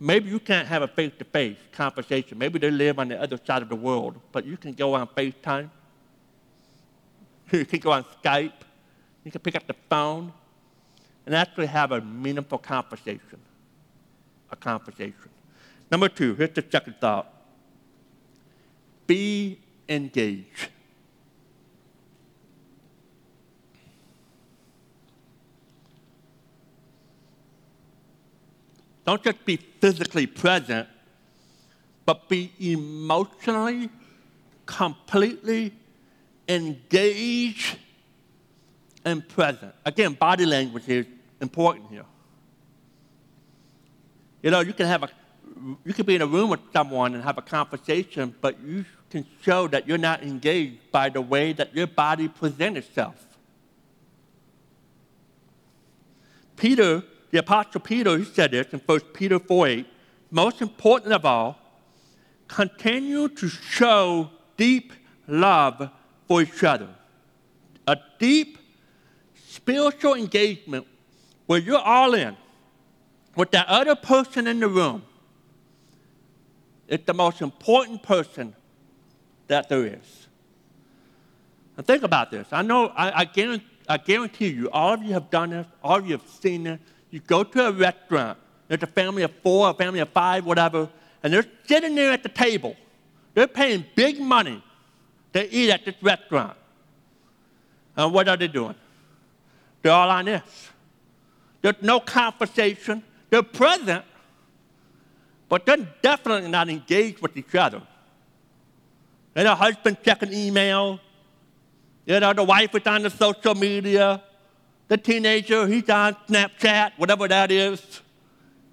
Maybe 0.00 0.28
you 0.28 0.40
can't 0.40 0.66
have 0.66 0.82
a 0.82 0.88
face 0.88 1.12
to 1.18 1.24
face 1.24 1.56
conversation. 1.72 2.36
Maybe 2.36 2.58
they 2.58 2.70
live 2.70 2.98
on 2.98 3.08
the 3.08 3.20
other 3.20 3.38
side 3.44 3.62
of 3.62 3.68
the 3.68 3.76
world, 3.76 4.20
but 4.32 4.44
you 4.44 4.56
can 4.56 4.72
go 4.72 4.94
on 4.94 5.06
FaceTime. 5.08 5.70
You 7.52 7.64
can 7.64 7.78
go 7.78 7.92
on 7.92 8.04
Skype. 8.22 8.52
You 9.24 9.30
can 9.30 9.40
pick 9.40 9.56
up 9.56 9.66
the 9.66 9.74
phone 9.88 10.32
and 11.24 11.34
actually 11.34 11.66
have 11.66 11.92
a 11.92 12.00
meaningful 12.00 12.58
conversation. 12.58 13.40
A 14.50 14.56
conversation. 14.56 15.30
Number 15.90 16.08
two, 16.08 16.34
here's 16.34 16.50
the 16.50 16.64
second 16.70 16.96
thought 17.00 17.30
be 19.06 19.58
engaged. 19.88 20.68
Don't 29.04 29.22
just 29.22 29.44
be 29.44 29.56
physically 29.56 30.26
present, 30.26 30.88
but 32.06 32.26
be 32.30 32.50
emotionally, 32.58 33.90
completely 34.64 35.74
engaged 36.48 37.76
and 39.04 39.26
present. 39.28 39.74
Again, 39.84 40.14
body 40.14 40.46
language 40.46 40.88
is 40.88 41.06
important 41.40 41.90
here. 41.90 42.04
You 44.42 44.50
know, 44.50 44.60
you 44.60 44.72
can 44.72 44.86
have 44.86 45.02
a 45.02 45.08
you 45.84 45.92
can 45.92 46.04
be 46.04 46.16
in 46.16 46.22
a 46.22 46.26
room 46.26 46.50
with 46.50 46.60
someone 46.72 47.14
and 47.14 47.22
have 47.22 47.38
a 47.38 47.42
conversation, 47.42 48.34
but 48.40 48.60
you 48.60 48.84
can 49.08 49.24
show 49.42 49.68
that 49.68 49.86
you're 49.86 49.98
not 49.98 50.22
engaged 50.22 50.90
by 50.90 51.08
the 51.08 51.20
way 51.20 51.52
that 51.52 51.74
your 51.74 51.86
body 51.86 52.28
presents 52.28 52.78
itself. 52.80 53.24
Peter 56.56 57.04
the 57.34 57.40
Apostle 57.40 57.80
Peter, 57.80 58.16
he 58.16 58.24
said 58.24 58.52
this 58.52 58.68
in 58.72 58.78
1 58.78 59.00
Peter 59.12 59.40
4 59.40 59.66
8. 59.66 59.86
Most 60.30 60.62
important 60.62 61.12
of 61.12 61.24
all, 61.26 61.58
continue 62.46 63.26
to 63.26 63.48
show 63.48 64.30
deep 64.56 64.92
love 65.26 65.90
for 66.28 66.42
each 66.42 66.62
other. 66.62 66.90
A 67.88 67.96
deep 68.20 68.58
spiritual 69.54 70.14
engagement 70.14 70.86
where 71.46 71.58
you're 71.58 71.78
all 71.78 72.14
in 72.14 72.36
with 73.36 73.50
that 73.52 73.66
other 73.68 73.94
person 73.94 74.46
in 74.46 74.60
the 74.60 74.68
room. 74.68 75.02
It's 76.88 77.04
the 77.04 77.14
most 77.14 77.40
important 77.40 78.02
person 78.02 78.54
that 79.48 79.68
there 79.68 79.86
is. 79.86 80.26
And 81.76 81.86
think 81.86 82.02
about 82.02 82.30
this. 82.30 82.46
I 82.52 82.62
know, 82.62 82.88
I, 82.88 83.20
I, 83.20 83.24
guarantee, 83.24 83.66
I 83.88 83.96
guarantee 83.96 84.48
you, 84.48 84.70
all 84.70 84.94
of 84.94 85.02
you 85.02 85.12
have 85.12 85.30
done 85.30 85.50
this, 85.50 85.66
all 85.82 85.98
of 85.98 86.06
you 86.06 86.12
have 86.12 86.28
seen 86.28 86.64
this. 86.64 86.80
You 87.10 87.20
go 87.20 87.44
to 87.44 87.68
a 87.68 87.72
restaurant, 87.72 88.38
there's 88.68 88.82
a 88.82 88.88
family 88.88 89.22
of 89.22 89.32
four, 89.42 89.70
a 89.70 89.74
family 89.74 90.00
of 90.00 90.08
five, 90.10 90.44
whatever, 90.44 90.88
and 91.22 91.32
they're 91.32 91.46
sitting 91.66 91.94
there 91.94 92.12
at 92.12 92.22
the 92.22 92.28
table. 92.28 92.76
They're 93.34 93.46
paying 93.46 93.84
big 93.94 94.20
money 94.20 94.62
They 95.32 95.48
eat 95.48 95.70
at 95.70 95.84
this 95.84 95.96
restaurant. 96.00 96.56
And 97.96 98.12
what 98.12 98.28
are 98.28 98.36
they 98.36 98.48
doing? 98.48 98.76
They're 99.84 99.92
all 99.92 100.08
on 100.08 100.24
this. 100.24 100.70
There's 101.60 101.82
no 101.82 102.00
conversation. 102.00 103.02
They're 103.28 103.42
present, 103.42 104.02
but 105.46 105.66
they're 105.66 105.86
definitely 106.00 106.48
not 106.50 106.70
engaged 106.70 107.20
with 107.20 107.36
each 107.36 107.54
other. 107.54 107.82
And 109.34 109.46
the 109.46 109.54
husband 109.54 109.98
checking 110.02 110.32
email. 110.32 111.00
You 112.06 112.18
know, 112.18 112.32
the 112.32 112.44
wife 112.44 112.74
is 112.74 112.86
on 112.86 113.02
the 113.02 113.10
social 113.10 113.54
media. 113.54 114.22
The 114.88 114.96
teenager, 114.96 115.66
he's 115.66 115.90
on 115.90 116.16
Snapchat, 116.28 116.92
whatever 116.96 117.28
that 117.28 117.50
is. 117.50 118.00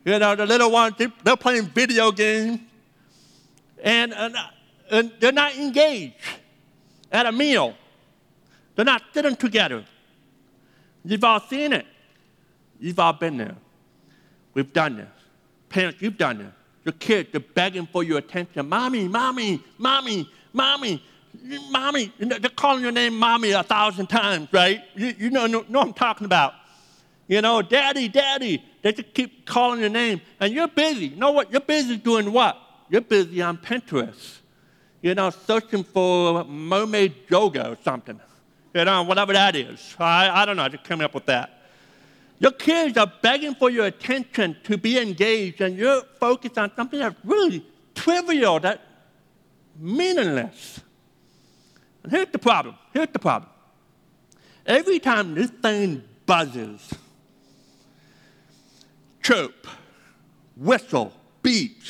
You 0.06 0.18
know, 0.18 0.34
the 0.36 0.46
little 0.46 0.72
ones, 0.72 0.96
they're 1.26 1.36
playing 1.36 1.66
video 1.66 2.14
games. 2.14 2.62
And, 3.84 4.14
and, 4.14 4.36
and 4.90 5.12
they're 5.20 5.34
not 5.34 5.58
engaged 5.58 6.16
at 7.12 7.26
a 7.26 7.34
meal. 7.34 7.76
They're 8.78 8.86
not 8.86 9.02
sitting 9.14 9.36
together. 9.36 9.84
You've 11.04 11.24
all 11.24 11.40
seen 11.40 11.74
it. 11.74 11.86
You've 12.80 13.00
all 13.00 13.14
been 13.14 13.38
there. 13.38 13.56
We've 14.54 14.72
done 14.72 14.98
this. 14.98 15.08
Parents, 15.70 16.02
you've 16.02 16.18
done 16.18 16.40
this. 16.40 16.54
Your 16.84 16.94
kids, 16.94 17.30
they're 17.32 17.40
begging 17.40 17.88
for 17.88 18.04
your 18.04 18.18
attention. 18.18 18.68
Mommy, 18.68 19.08
mommy, 19.08 19.62
mommy, 19.78 20.28
mommy, 20.52 21.04
mommy. 21.70 22.12
They're 22.20 22.50
calling 22.50 22.82
your 22.82 22.92
name 22.92 23.18
mommy 23.18 23.52
a 23.52 23.64
thousand 23.64 24.08
times, 24.08 24.48
right? 24.52 24.82
You, 24.96 25.14
you 25.18 25.30
know, 25.30 25.46
know, 25.46 25.64
know 25.70 25.80
what 25.80 25.88
I'm 25.90 25.94
talking 25.94 26.26
about. 26.26 26.54
You 27.28 27.42
know, 27.42 27.62
daddy, 27.62 28.08
daddy. 28.08 28.64
They 28.82 28.94
just 28.94 29.14
keep 29.14 29.46
calling 29.46 29.80
your 29.80 29.90
name. 29.90 30.22
And 30.40 30.54
you're 30.54 30.68
busy. 30.68 31.08
You 31.08 31.16
know 31.18 31.32
what? 31.32 31.52
You're 31.52 31.62
busy 31.62 31.98
doing 31.98 32.32
what? 32.34 32.58
You're 32.90 33.02
busy 33.02 33.42
on 33.42 33.58
Pinterest. 33.58 34.40
You 35.02 35.16
know, 35.16 35.30
searching 35.30 35.84
for 35.84 36.44
mermaid 36.44 37.14
yoga 37.30 37.70
or 37.70 37.78
something. 37.84 38.20
You 38.74 38.82
uh, 38.82 38.84
know, 38.86 39.04
whatever 39.04 39.34
that 39.34 39.56
is. 39.56 39.96
I, 40.00 40.30
I 40.30 40.46
don't 40.46 40.56
know. 40.56 40.64
I 40.64 40.70
just 40.70 40.84
came 40.84 41.02
up 41.02 41.14
with 41.14 41.26
that. 41.26 41.62
Your 42.40 42.52
kids 42.52 42.98
are 42.98 43.12
begging 43.22 43.54
for 43.54 43.70
your 43.70 43.86
attention 43.86 44.56
to 44.64 44.78
be 44.78 44.98
engaged, 44.98 45.62
and 45.62 45.78
you're 45.78 46.02
focused 46.20 46.58
on 46.58 46.72
something 46.76 47.00
that's 47.00 47.16
really 47.24 47.66
trivial, 47.94 48.60
that 48.62 48.82
meaningless. 49.78 50.80
And 52.04 52.12
here's 52.12 52.30
the 52.30 52.40
problem. 52.40 52.76
Here's 52.94 53.10
the 53.10 53.20
problem. 53.20 53.52
Every 54.66 55.00
time 55.00 55.36
this 55.36 55.50
thing 55.50 56.04
buzzes, 56.26 56.94
chirp, 59.22 59.68
whistle, 60.56 61.14
beep, 61.44 61.82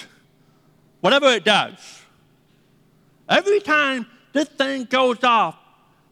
whatever 1.00 1.28
it 1.28 1.46
does, 1.46 2.02
every 3.30 3.60
time 3.60 4.08
this 4.34 4.50
thing 4.50 4.86
goes 4.86 5.24
off, 5.24 5.56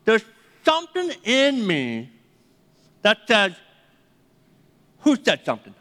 there's 0.06 0.24
something 0.70 1.12
in 1.24 1.66
me 1.66 2.12
that 3.02 3.18
says, 3.28 3.54
Who 5.00 5.16
said 5.16 5.44
something? 5.44 5.74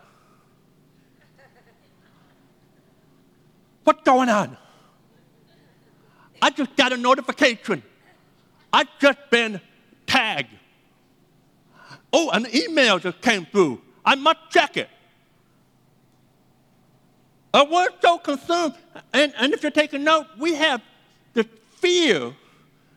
What's 3.84 4.02
going 4.02 4.30
on? 4.30 4.56
I 6.40 6.50
just 6.50 6.74
got 6.76 6.92
a 6.92 6.96
notification. 6.96 7.82
I've 8.72 8.88
just 8.98 9.18
been 9.30 9.60
tagged. 10.06 10.54
Oh, 12.12 12.30
an 12.30 12.46
email 12.54 12.98
just 12.98 13.20
came 13.20 13.44
through. 13.44 13.82
I 14.04 14.14
must 14.14 14.38
check 14.50 14.78
it. 14.78 14.88
And 17.52 17.70
we're 17.70 17.88
so 18.00 18.18
consumed. 18.18 18.74
And, 19.12 19.34
and 19.36 19.52
if 19.52 19.62
you're 19.62 19.70
taking 19.70 20.04
note, 20.04 20.26
we 20.38 20.54
have 20.54 20.80
the 21.34 21.44
fear, 21.76 22.32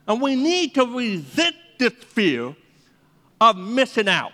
and 0.07 0.21
we 0.21 0.35
need 0.35 0.75
to 0.75 0.85
resist 0.85 1.55
this 1.81 1.93
fear 1.93 2.55
of 3.41 3.57
missing 3.57 4.07
out. 4.07 4.33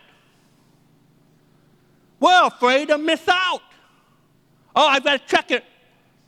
We're 2.19 2.47
afraid 2.47 2.89
to 2.89 2.97
miss 2.97 3.27
out. 3.27 3.61
Oh, 4.75 4.87
I've 4.87 5.03
got 5.03 5.21
to 5.21 5.25
check 5.35 5.49
it. 5.51 5.63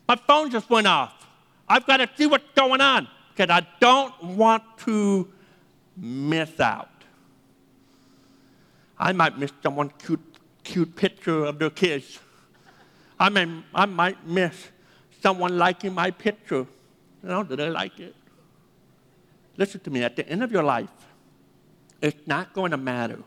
My 0.07 0.15
phone 0.15 0.49
just 0.49 0.69
went 0.69 0.87
off. 0.87 1.27
I've 1.67 1.85
got 1.85 1.97
to 1.97 2.09
see 2.15 2.25
what's 2.25 2.45
going 2.55 2.81
on 2.81 3.07
because 3.35 3.53
I 3.53 3.67
don't 3.79 4.23
want 4.23 4.63
to 4.85 5.27
miss 5.97 6.59
out. 6.59 6.89
I 8.97 9.11
might 9.11 9.37
miss 9.37 9.51
someone's 9.61 9.91
cute, 9.99 10.19
cute 10.63 10.95
picture 10.95 11.45
of 11.45 11.59
their 11.59 11.69
kids. 11.69 12.19
I, 13.19 13.29
may, 13.29 13.61
I 13.75 13.85
might 13.85 14.25
miss 14.25 14.69
someone 15.21 15.57
liking 15.57 15.93
my 15.93 16.11
picture. 16.11 16.65
You 17.23 17.29
know, 17.29 17.43
do 17.43 17.57
they 17.57 17.69
like 17.69 17.99
it? 17.99 18.15
Listen 19.57 19.81
to 19.81 19.89
me, 19.89 20.03
at 20.03 20.15
the 20.15 20.27
end 20.29 20.41
of 20.41 20.51
your 20.53 20.63
life, 20.63 20.89
it's 22.01 22.27
not 22.27 22.53
going 22.53 22.71
to 22.71 22.77
matter 22.77 23.19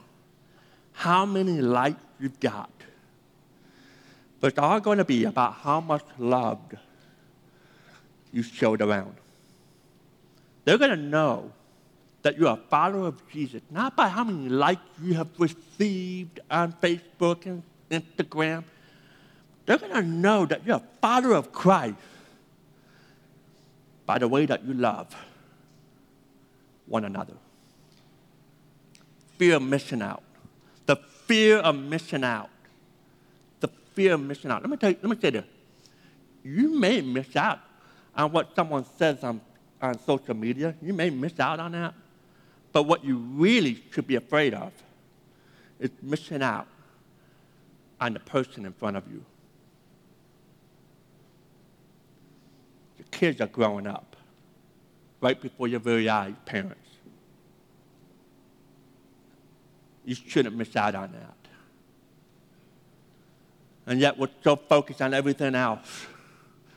how 0.92 1.24
many 1.26 1.60
likes 1.60 2.02
you've 2.20 2.40
got, 2.40 2.70
but 4.40 4.48
it's 4.48 4.58
all 4.58 4.80
going 4.80 4.98
to 4.98 5.04
be 5.04 5.24
about 5.24 5.54
how 5.54 5.80
much 5.80 6.04
loved 6.18 6.76
you 8.32 8.42
showed 8.42 8.80
around. 8.80 9.14
They're 10.64 10.78
going 10.78 10.90
to 10.90 10.96
know 10.96 11.52
that 12.22 12.38
you're 12.38 12.52
a 12.52 12.56
follower 12.56 13.08
of 13.08 13.28
Jesus, 13.30 13.62
not 13.70 13.96
by 13.96 14.08
how 14.08 14.24
many 14.24 14.48
likes 14.48 14.80
you 15.02 15.14
have 15.14 15.28
received 15.38 16.40
on 16.50 16.72
Facebook 16.74 17.46
and 17.46 17.62
Instagram. 17.90 18.64
They're 19.66 19.78
going 19.78 19.92
to 19.92 20.02
know 20.02 20.46
that 20.46 20.64
you're 20.64 20.76
a 20.76 20.82
follower 21.00 21.34
of 21.34 21.52
Christ 21.52 21.96
by 24.06 24.18
the 24.18 24.28
way 24.28 24.46
that 24.46 24.64
you 24.64 24.74
love 24.74 25.14
one 26.86 27.04
another. 27.04 27.34
Fear 29.42 29.56
of 29.56 29.62
missing 29.62 30.02
out. 30.02 30.22
The 30.86 30.94
fear 30.94 31.56
of 31.56 31.74
missing 31.74 32.22
out. 32.22 32.48
The 33.58 33.66
fear 33.92 34.14
of 34.14 34.20
missing 34.20 34.52
out. 34.52 34.62
Let 34.62 34.70
me, 34.70 34.76
tell 34.76 34.90
you, 34.90 34.96
let 35.02 35.10
me 35.10 35.16
say 35.20 35.30
this. 35.30 35.44
You 36.44 36.78
may 36.78 37.00
miss 37.00 37.34
out 37.34 37.58
on 38.14 38.30
what 38.30 38.54
someone 38.54 38.84
says 38.96 39.24
on, 39.24 39.40
on 39.80 39.98
social 39.98 40.34
media. 40.34 40.76
You 40.80 40.94
may 40.94 41.10
miss 41.10 41.40
out 41.40 41.58
on 41.58 41.72
that. 41.72 41.92
But 42.70 42.84
what 42.84 43.04
you 43.04 43.16
really 43.16 43.82
should 43.90 44.06
be 44.06 44.14
afraid 44.14 44.54
of 44.54 44.72
is 45.80 45.90
missing 46.00 46.40
out 46.40 46.68
on 48.00 48.12
the 48.12 48.20
person 48.20 48.64
in 48.64 48.72
front 48.72 48.96
of 48.96 49.10
you. 49.10 49.24
Your 52.96 53.08
kids 53.10 53.40
are 53.40 53.48
growing 53.48 53.88
up 53.88 54.14
right 55.20 55.40
before 55.42 55.66
your 55.66 55.80
very 55.80 56.08
eyes, 56.08 56.34
parents. 56.46 56.81
You 60.04 60.14
shouldn't 60.14 60.56
miss 60.56 60.74
out 60.76 60.94
on 60.94 61.12
that. 61.12 61.36
And 63.86 64.00
yet 64.00 64.18
we're 64.18 64.28
so 64.42 64.56
focused 64.56 65.02
on 65.02 65.12
everything 65.12 65.54
else 65.54 66.06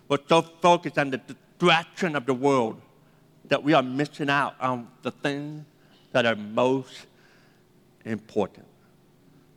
we're 0.08 0.20
so 0.28 0.42
focused 0.42 0.98
on 0.98 1.10
the 1.10 1.18
distraction 1.18 2.16
of 2.16 2.26
the 2.26 2.34
world 2.34 2.80
that 3.46 3.64
we 3.64 3.74
are 3.74 3.84
missing 3.84 4.30
out 4.30 4.56
on 4.60 4.88
the 5.02 5.12
things 5.12 5.66
that 6.12 6.26
are 6.26 6.36
most 6.36 7.08
important. 8.04 8.66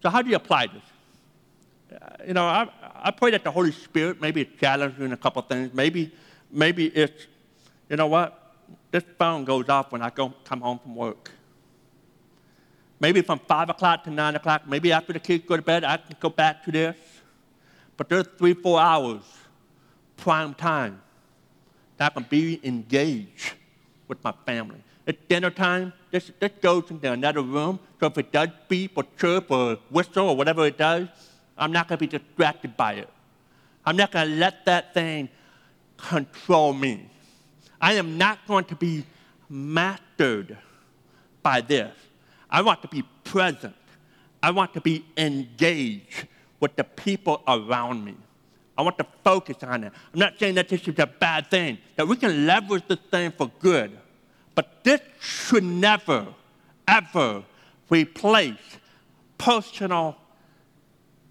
So, 0.02 0.10
how 0.10 0.22
do 0.22 0.30
you 0.30 0.36
apply 0.36 0.68
this? 0.68 2.00
Uh, 2.00 2.24
you 2.26 2.34
know, 2.34 2.44
I, 2.44 2.68
I 2.94 3.10
pray 3.10 3.30
that 3.32 3.44
the 3.44 3.50
Holy 3.50 3.72
Spirit 3.72 4.20
maybe 4.20 4.44
challenge 4.44 4.98
you 4.98 5.04
in 5.04 5.12
a 5.12 5.16
couple 5.16 5.40
things. 5.42 5.72
Maybe, 5.74 6.12
maybe 6.50 6.86
it's, 6.86 7.26
you 7.88 7.96
know 7.96 8.06
what? 8.06 8.54
This 8.90 9.04
phone 9.18 9.44
goes 9.44 9.68
off 9.68 9.92
when 9.92 10.02
I 10.02 10.10
go 10.10 10.32
come 10.44 10.60
home 10.60 10.78
from 10.78 10.94
work. 10.94 11.30
Maybe 13.00 13.22
from 13.22 13.38
5 13.38 13.70
o'clock 13.70 14.04
to 14.04 14.10
9 14.10 14.36
o'clock, 14.36 14.66
maybe 14.66 14.92
after 14.92 15.12
the 15.12 15.20
kids 15.20 15.44
go 15.46 15.56
to 15.56 15.62
bed, 15.62 15.84
I 15.84 15.98
can 15.98 16.16
go 16.18 16.30
back 16.30 16.64
to 16.64 16.72
this. 16.72 16.96
But 17.96 18.08
there's 18.08 18.26
three, 18.38 18.54
four 18.54 18.80
hours 18.80 19.22
prime 20.16 20.54
time 20.54 21.00
that 21.96 22.12
I 22.12 22.14
can 22.14 22.26
be 22.28 22.60
engaged 22.64 23.52
with 24.08 24.22
my 24.24 24.32
family. 24.46 24.82
At 25.06 25.28
dinner 25.28 25.50
time, 25.50 25.92
this, 26.10 26.30
this 26.38 26.52
goes 26.60 26.90
into 26.90 27.10
another 27.10 27.42
room. 27.42 27.80
So 28.00 28.06
if 28.06 28.18
it 28.18 28.32
does 28.32 28.48
beep 28.68 28.92
or 28.96 29.04
chirp 29.18 29.50
or 29.50 29.78
whistle 29.90 30.30
or 30.30 30.36
whatever 30.36 30.66
it 30.66 30.76
does, 30.76 31.08
I'm 31.56 31.72
not 31.72 31.88
going 31.88 31.98
to 31.98 32.06
be 32.06 32.18
distracted 32.18 32.76
by 32.76 32.94
it. 32.94 33.08
I'm 33.84 33.96
not 33.96 34.12
going 34.12 34.28
to 34.28 34.34
let 34.34 34.64
that 34.66 34.94
thing 34.94 35.28
control 35.96 36.72
me. 36.72 37.10
I 37.80 37.94
am 37.94 38.18
not 38.18 38.46
going 38.46 38.64
to 38.66 38.76
be 38.76 39.04
mastered 39.48 40.58
by 41.42 41.60
this. 41.60 41.92
I 42.50 42.62
want 42.62 42.82
to 42.82 42.88
be 42.88 43.02
present. 43.24 43.74
I 44.42 44.50
want 44.50 44.74
to 44.74 44.80
be 44.80 45.04
engaged 45.16 46.26
with 46.60 46.76
the 46.76 46.84
people 46.84 47.42
around 47.46 48.04
me. 48.04 48.14
I 48.76 48.82
want 48.82 48.96
to 48.98 49.06
focus 49.24 49.56
on 49.62 49.84
it. 49.84 49.92
I'm 50.12 50.20
not 50.20 50.38
saying 50.38 50.54
that 50.54 50.68
this 50.68 50.86
is 50.86 50.98
a 50.98 51.06
bad 51.06 51.50
thing, 51.50 51.78
that 51.96 52.06
we 52.06 52.16
can 52.16 52.46
leverage 52.46 52.84
this 52.86 53.00
thing 53.10 53.32
for 53.32 53.50
good. 53.58 53.98
But 54.54 54.84
this 54.84 55.00
should 55.20 55.64
never, 55.64 56.26
ever 56.86 57.42
replace 57.90 58.56
personal 59.36 60.16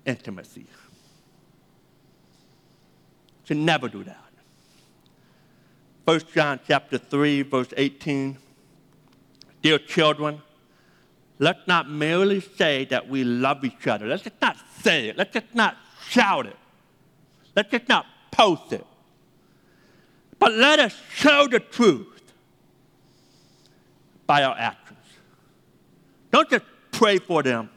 intimacy. 0.05 0.65
Should 3.45 3.57
never 3.57 3.88
do 3.88 4.03
that. 4.03 4.18
1 6.03 6.22
John 6.34 6.59
chapter 6.68 6.97
3, 6.97 7.43
verse 7.43 7.70
18. 7.76 8.38
Dear 9.61 9.80
children, 9.80 10.41
let's 11.39 11.67
not 11.67 11.89
merely 11.89 12.39
say 12.41 12.85
that 12.85 13.07
we 13.07 13.23
love 13.23 13.63
each 13.63 13.88
other. 13.88 14.07
Let's 14.07 14.23
just 14.23 14.41
not 14.41 14.57
say 14.81 15.09
it. 15.09 15.17
Let's 15.17 15.33
just 15.33 15.53
not 15.53 15.77
shout 16.09 16.47
it. 16.47 16.55
Let's 17.55 17.71
just 17.71 17.88
not 17.89 18.05
post 18.31 18.73
it. 18.73 18.85
But 20.39 20.53
let 20.53 20.79
us 20.79 20.95
show 21.11 21.47
the 21.47 21.59
truth 21.59 22.21
by 24.25 24.43
our 24.43 24.55
actions. 24.57 24.99
Don't 26.31 26.49
just 26.49 26.65
pray 26.91 27.17
for 27.17 27.41
them, 27.41 27.69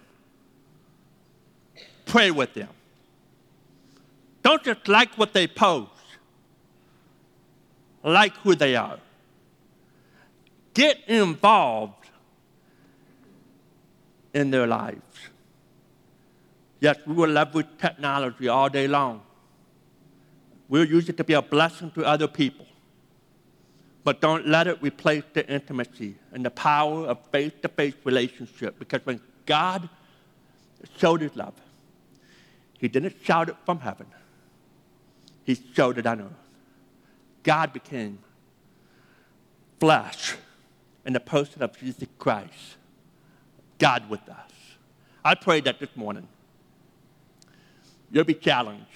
pray 2.05 2.31
with 2.31 2.53
them. 2.55 2.69
Don't 4.43 4.63
just 4.63 4.89
like 4.89 5.17
what 5.17 5.33
they 5.33 5.47
post, 5.47 5.91
like 8.03 8.35
who 8.39 8.55
they 8.55 8.77
are. 8.77 8.99
Get 10.75 10.99
involved 11.09 12.00
in 14.33 14.51
their 14.51 14.67
lives. 14.67 15.31
Yes, 16.81 16.97
we 17.07 17.15
will 17.15 17.31
leverage 17.31 17.67
technology 17.79 18.49
all 18.49 18.69
day 18.69 18.89
long. 18.89 19.23
We'll 20.69 20.87
use 20.87 21.09
it 21.09 21.17
to 21.17 21.25
be 21.25 21.35
a 21.35 21.43
blessing 21.43 21.91
to 21.93 22.05
other 22.05 22.29
people. 22.29 22.67
But 24.03 24.21
don't 24.21 24.47
let 24.47 24.67
it 24.67 24.79
replace 24.81 25.25
the 25.35 25.47
intimacy 25.53 26.15
and 26.33 26.45
the 26.45 26.51
power 26.51 27.07
of 27.07 27.27
face 27.27 27.53
to 27.63 27.69
face 27.69 27.95
relationship. 28.05 28.79
Because 28.79 29.05
when 29.05 29.21
God 29.45 29.89
showed 30.97 31.21
his 31.21 31.37
love, 31.37 31.55
he 32.79 32.89
didn't 32.89 33.17
shout 33.23 33.51
it 33.51 33.57
from 33.67 33.81
heaven, 33.81 34.07
he 35.45 35.59
showed 35.75 35.99
it 35.99 36.07
on 36.07 36.23
earth. 36.23 36.33
God 37.43 37.73
became 37.73 38.19
flesh 39.79 40.37
in 41.05 41.13
the 41.13 41.21
person 41.21 41.63
of 41.63 41.77
Jesus 41.79 42.09
Christ, 42.19 42.77
God 43.81 44.09
with 44.09 44.27
us. 44.29 44.53
I 45.25 45.35
pray 45.35 45.61
that 45.63 45.81
this 45.81 45.89
morning 45.97 46.29
you'll 48.13 48.25
be 48.25 48.35
challenged. 48.35 48.87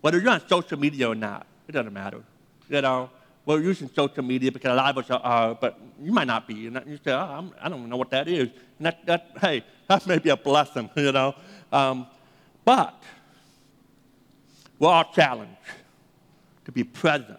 Whether 0.00 0.18
you're 0.18 0.30
on 0.30 0.46
social 0.48 0.78
media 0.78 1.08
or 1.08 1.14
not, 1.14 1.46
it 1.68 1.72
doesn't 1.72 1.92
matter. 1.92 2.22
You 2.68 2.80
know, 2.80 3.10
we're 3.44 3.60
using 3.60 3.88
social 3.94 4.24
media 4.24 4.50
because 4.50 4.72
a 4.72 4.74
lot 4.74 4.96
of 4.96 5.04
us 5.04 5.10
are, 5.22 5.54
but 5.54 5.78
you 6.02 6.12
might 6.12 6.26
not 6.26 6.48
be. 6.48 6.66
And 6.66 6.82
you 6.86 6.98
say, 7.04 7.12
oh, 7.12 7.18
I'm, 7.18 7.52
I 7.60 7.68
do 7.68 7.76
not 7.76 7.88
know 7.88 7.96
what 7.96 8.10
that 8.10 8.26
is. 8.26 8.48
And 8.78 8.86
that, 8.86 9.06
that, 9.06 9.30
hey, 9.40 9.64
that 9.88 10.06
may 10.06 10.18
be 10.18 10.30
a 10.30 10.36
blessing, 10.36 10.90
you 10.96 11.12
know. 11.12 11.34
Um, 11.70 12.06
but 12.64 13.00
we're 14.78 14.88
all 14.88 15.12
challenged 15.12 15.52
to 16.64 16.72
be 16.72 16.82
present 16.82 17.38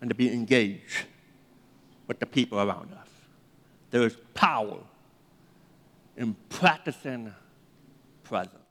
and 0.00 0.10
to 0.10 0.16
be 0.16 0.32
engaged 0.32 1.04
with 2.08 2.18
the 2.18 2.26
people 2.26 2.58
around 2.58 2.92
us. 2.92 3.05
There 3.96 4.04
is 4.04 4.18
power 4.34 4.76
in 6.18 6.36
practicing 6.50 7.32
presence. 8.24 8.65